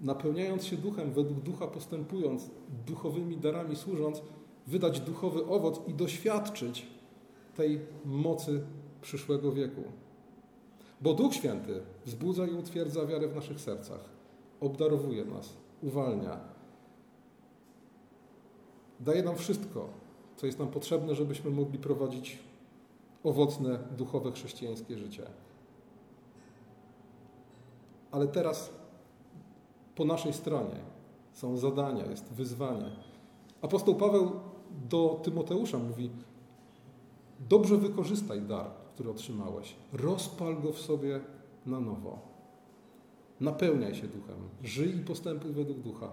napełniając 0.00 0.64
się 0.64 0.76
duchem, 0.76 1.12
według 1.12 1.40
ducha 1.40 1.66
postępując, 1.66 2.50
duchowymi 2.86 3.36
darami 3.36 3.76
służąc, 3.76 4.22
wydać 4.66 5.00
duchowy 5.00 5.46
owoc 5.46 5.80
i 5.88 5.94
doświadczyć 5.94 6.86
tej 7.56 7.80
mocy 8.04 8.62
przyszłego 9.00 9.52
wieku. 9.52 9.82
Bo 11.00 11.14
Duch 11.14 11.34
Święty 11.34 11.80
wzbudza 12.06 12.46
i 12.46 12.54
utwierdza 12.54 13.06
wiarę 13.06 13.28
w 13.28 13.34
naszych 13.34 13.60
sercach, 13.60 14.00
obdarowuje 14.60 15.24
nas, 15.24 15.56
uwalnia, 15.82 16.40
daje 19.00 19.22
nam 19.22 19.36
wszystko, 19.36 19.88
co 20.36 20.46
jest 20.46 20.58
nam 20.58 20.68
potrzebne, 20.68 21.14
żebyśmy 21.14 21.50
mogli 21.50 21.78
prowadzić 21.78 22.38
owocne, 23.24 23.78
duchowe, 23.96 24.32
chrześcijańskie 24.32 24.98
życie. 24.98 25.22
Ale 28.10 28.28
teraz 28.28 28.70
po 29.94 30.04
naszej 30.04 30.32
stronie 30.32 30.80
są 31.32 31.56
zadania, 31.56 32.06
jest 32.06 32.32
wyzwanie. 32.32 32.90
Apostoł 33.62 33.94
Paweł 33.94 34.30
do 34.90 35.20
Tymoteusza 35.22 35.78
mówi: 35.78 36.10
Dobrze 37.48 37.76
wykorzystaj 37.76 38.42
dar, 38.42 38.70
który 38.98 39.10
otrzymałeś. 39.10 39.76
Rozpal 39.92 40.62
go 40.62 40.72
w 40.72 40.78
sobie 40.78 41.20
na 41.66 41.80
nowo. 41.80 42.18
Napełniaj 43.40 43.94
się 43.94 44.06
duchem. 44.06 44.36
Żyj 44.62 44.96
i 44.96 45.00
postępuj 45.00 45.52
według 45.52 45.78
ducha. 45.78 46.12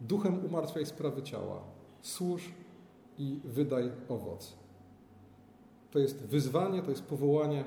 Duchem 0.00 0.44
umartwiaj 0.44 0.86
sprawy 0.86 1.22
ciała. 1.22 1.62
Służ 2.00 2.52
i 3.18 3.40
wydaj 3.44 3.90
owoc. 4.08 4.56
To 5.90 5.98
jest 5.98 6.22
wyzwanie, 6.22 6.82
to 6.82 6.90
jest 6.90 7.02
powołanie 7.02 7.64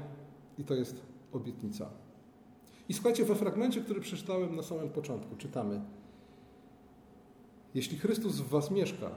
i 0.57 0.63
to 0.63 0.73
jest 0.73 1.01
obietnica. 1.33 1.89
I 2.89 2.93
słuchajcie, 2.93 3.25
we 3.25 3.35
fragmencie, 3.35 3.81
który 3.81 4.01
przeczytałem 4.01 4.55
na 4.55 4.63
samym 4.63 4.89
początku, 4.89 5.35
czytamy: 5.35 5.81
Jeśli 7.73 7.97
Chrystus 7.97 8.35
w 8.35 8.49
Was 8.49 8.71
mieszka, 8.71 9.09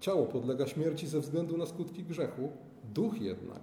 ciało 0.00 0.26
podlega 0.26 0.66
śmierci 0.66 1.06
ze 1.06 1.20
względu 1.20 1.56
na 1.56 1.66
skutki 1.66 2.04
grzechu, 2.04 2.50
duch 2.84 3.20
jednak 3.20 3.60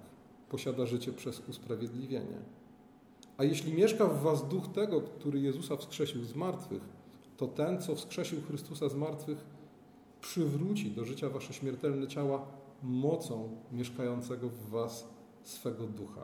posiada 0.49 0.85
życie 0.85 1.13
przez 1.13 1.49
usprawiedliwienie. 1.49 2.37
A 3.37 3.43
jeśli 3.43 3.73
mieszka 3.73 4.05
w 4.05 4.21
Was 4.21 4.47
duch 4.47 4.67
tego, 4.67 5.01
który 5.01 5.39
Jezusa 5.39 5.77
wskrzesił 5.77 6.23
z 6.23 6.35
martwych, 6.35 6.81
to 7.37 7.47
ten, 7.47 7.81
co 7.81 7.95
wskrzesił 7.95 8.41
Chrystusa 8.41 8.89
z 8.89 8.95
martwych, 8.95 9.45
przywróci 10.21 10.91
do 10.91 11.05
życia 11.05 11.29
Wasze 11.29 11.53
śmiertelne 11.53 12.07
ciała 12.07 12.45
mocą 12.83 13.49
mieszkającego 13.71 14.49
w 14.49 14.69
Was 14.69 15.07
swego 15.43 15.87
ducha. 15.87 16.21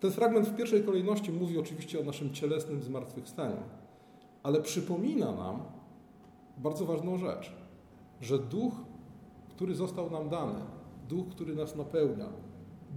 Ten 0.00 0.10
fragment 0.10 0.48
w 0.48 0.56
pierwszej 0.56 0.84
kolejności 0.84 1.32
mówi 1.32 1.58
oczywiście 1.58 2.00
o 2.00 2.04
naszym 2.04 2.34
cielesnym 2.34 2.82
zmartwychwstaniu, 2.82 3.62
ale 4.42 4.60
przypomina 4.60 5.32
nam 5.32 5.62
bardzo 6.58 6.86
ważną 6.86 7.18
rzecz, 7.18 7.52
że 8.20 8.38
duch, 8.38 8.74
który 9.48 9.74
został 9.74 10.10
nam 10.10 10.28
dany, 10.28 10.60
duch, 11.08 11.28
który 11.28 11.54
nas 11.54 11.76
napełnia, 11.76 12.28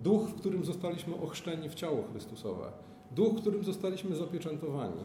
duch, 0.03 0.29
w 0.29 0.35
którym 0.35 0.65
zostaliśmy 0.65 1.15
ochrzczeni 1.15 1.69
w 1.69 1.75
ciało 1.75 2.03
Chrystusowe, 2.03 2.71
duch, 3.11 3.33
w 3.33 3.41
którym 3.41 3.63
zostaliśmy 3.63 4.15
zapieczętowani, 4.15 5.03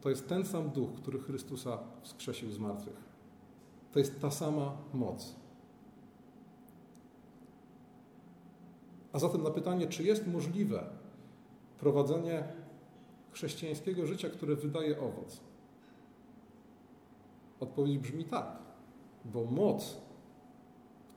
to 0.00 0.10
jest 0.10 0.28
ten 0.28 0.44
sam 0.44 0.70
duch, 0.70 0.94
który 0.94 1.18
Chrystusa 1.18 1.78
wskrzesił 2.02 2.50
z 2.50 2.58
martwych. 2.58 3.08
To 3.92 3.98
jest 3.98 4.20
ta 4.20 4.30
sama 4.30 4.76
moc. 4.94 5.34
A 9.12 9.18
zatem 9.18 9.42
na 9.42 9.50
pytanie, 9.50 9.86
czy 9.86 10.02
jest 10.02 10.26
możliwe 10.26 10.84
prowadzenie 11.78 12.44
chrześcijańskiego 13.32 14.06
życia, 14.06 14.30
które 14.30 14.56
wydaje 14.56 15.00
owoc? 15.00 15.40
Odpowiedź 17.60 17.98
brzmi 17.98 18.24
tak, 18.24 18.58
bo 19.24 19.44
moc, 19.44 19.96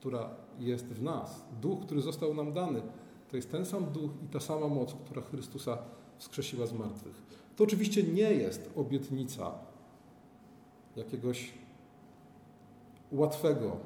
która 0.00 0.30
jest 0.64 0.86
w 0.86 1.02
nas, 1.02 1.44
duch, 1.60 1.80
który 1.80 2.00
został 2.00 2.34
nam 2.34 2.52
dany, 2.52 2.82
to 3.30 3.36
jest 3.36 3.50
ten 3.50 3.66
sam 3.66 3.84
duch 3.84 4.10
i 4.24 4.28
ta 4.28 4.40
sama 4.40 4.68
moc, 4.68 4.94
która 4.94 5.22
Chrystusa 5.22 5.78
wskrzesiła 6.18 6.66
z 6.66 6.72
martwych. 6.72 7.22
To 7.56 7.64
oczywiście 7.64 8.02
nie 8.02 8.32
jest 8.32 8.70
obietnica 8.76 9.52
jakiegoś 10.96 11.52
łatwego 13.12 13.76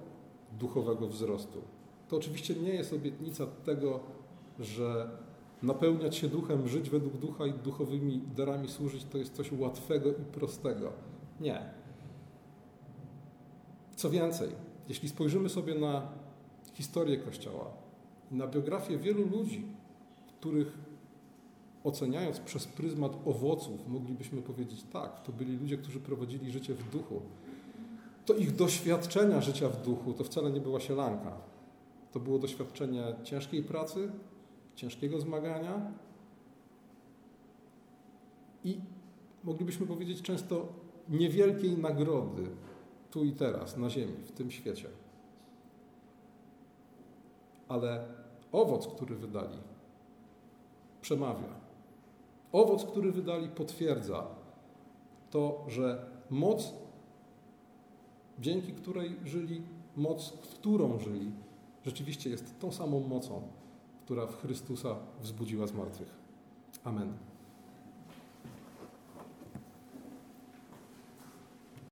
duchowego 0.58 1.08
wzrostu. 1.08 1.62
To 2.08 2.16
oczywiście 2.16 2.54
nie 2.54 2.74
jest 2.74 2.92
obietnica 2.92 3.46
tego, 3.46 4.00
że 4.58 5.10
napełniać 5.62 6.16
się 6.16 6.28
duchem, 6.28 6.68
żyć 6.68 6.90
według 6.90 7.16
ducha 7.16 7.46
i 7.46 7.52
duchowymi 7.52 8.20
darami 8.36 8.68
służyć, 8.68 9.04
to 9.04 9.18
jest 9.18 9.34
coś 9.34 9.52
łatwego 9.52 10.10
i 10.10 10.24
prostego. 10.32 10.92
Nie. 11.40 11.60
Co 13.96 14.10
więcej, 14.10 14.48
jeśli 14.88 15.08
spojrzymy 15.08 15.48
sobie 15.48 15.74
na 15.74 16.08
historię 16.76 17.16
Kościoła 17.16 17.70
na 18.30 18.46
biografię 18.46 18.98
wielu 18.98 19.28
ludzi, 19.28 19.62
których 20.26 20.78
oceniając 21.84 22.40
przez 22.40 22.66
pryzmat 22.66 23.12
owoców, 23.24 23.88
moglibyśmy 23.88 24.42
powiedzieć 24.42 24.84
tak, 24.92 25.22
to 25.22 25.32
byli 25.32 25.56
ludzie, 25.56 25.76
którzy 25.76 26.00
prowadzili 26.00 26.52
życie 26.52 26.74
w 26.74 26.90
duchu, 26.90 27.22
to 28.26 28.34
ich 28.34 28.56
doświadczenia 28.56 29.40
życia 29.40 29.68
w 29.68 29.82
duchu 29.82 30.12
to 30.12 30.24
wcale 30.24 30.50
nie 30.50 30.60
była 30.60 30.80
sielanka. 30.80 31.32
To 32.12 32.20
było 32.20 32.38
doświadczenie 32.38 33.04
ciężkiej 33.24 33.62
pracy, 33.62 34.12
ciężkiego 34.74 35.20
zmagania, 35.20 35.92
i 38.64 38.80
moglibyśmy 39.44 39.86
powiedzieć 39.86 40.22
często 40.22 40.68
niewielkiej 41.08 41.78
nagrody 41.78 42.42
tu 43.10 43.24
i 43.24 43.32
teraz, 43.32 43.76
na 43.76 43.90
ziemi, 43.90 44.14
w 44.24 44.32
tym 44.32 44.50
świecie. 44.50 44.88
Ale 47.68 48.08
owoc, 48.52 48.86
który 48.86 49.16
wydali, 49.16 49.58
przemawia. 51.00 51.66
Owoc, 52.52 52.84
który 52.84 53.12
wydali, 53.12 53.48
potwierdza 53.48 54.26
to, 55.30 55.64
że 55.68 56.06
moc, 56.30 56.72
dzięki 58.38 58.72
której 58.72 59.16
żyli, 59.24 59.62
moc, 59.96 60.32
którą 60.32 60.98
żyli, 60.98 61.30
rzeczywiście 61.84 62.30
jest 62.30 62.58
tą 62.60 62.72
samą 62.72 63.00
mocą, 63.00 63.42
która 64.04 64.26
w 64.26 64.40
Chrystusa 64.40 64.96
wzbudziła 65.20 65.66
z 65.66 65.72
martwych. 65.72 66.10
Amen. 66.84 67.12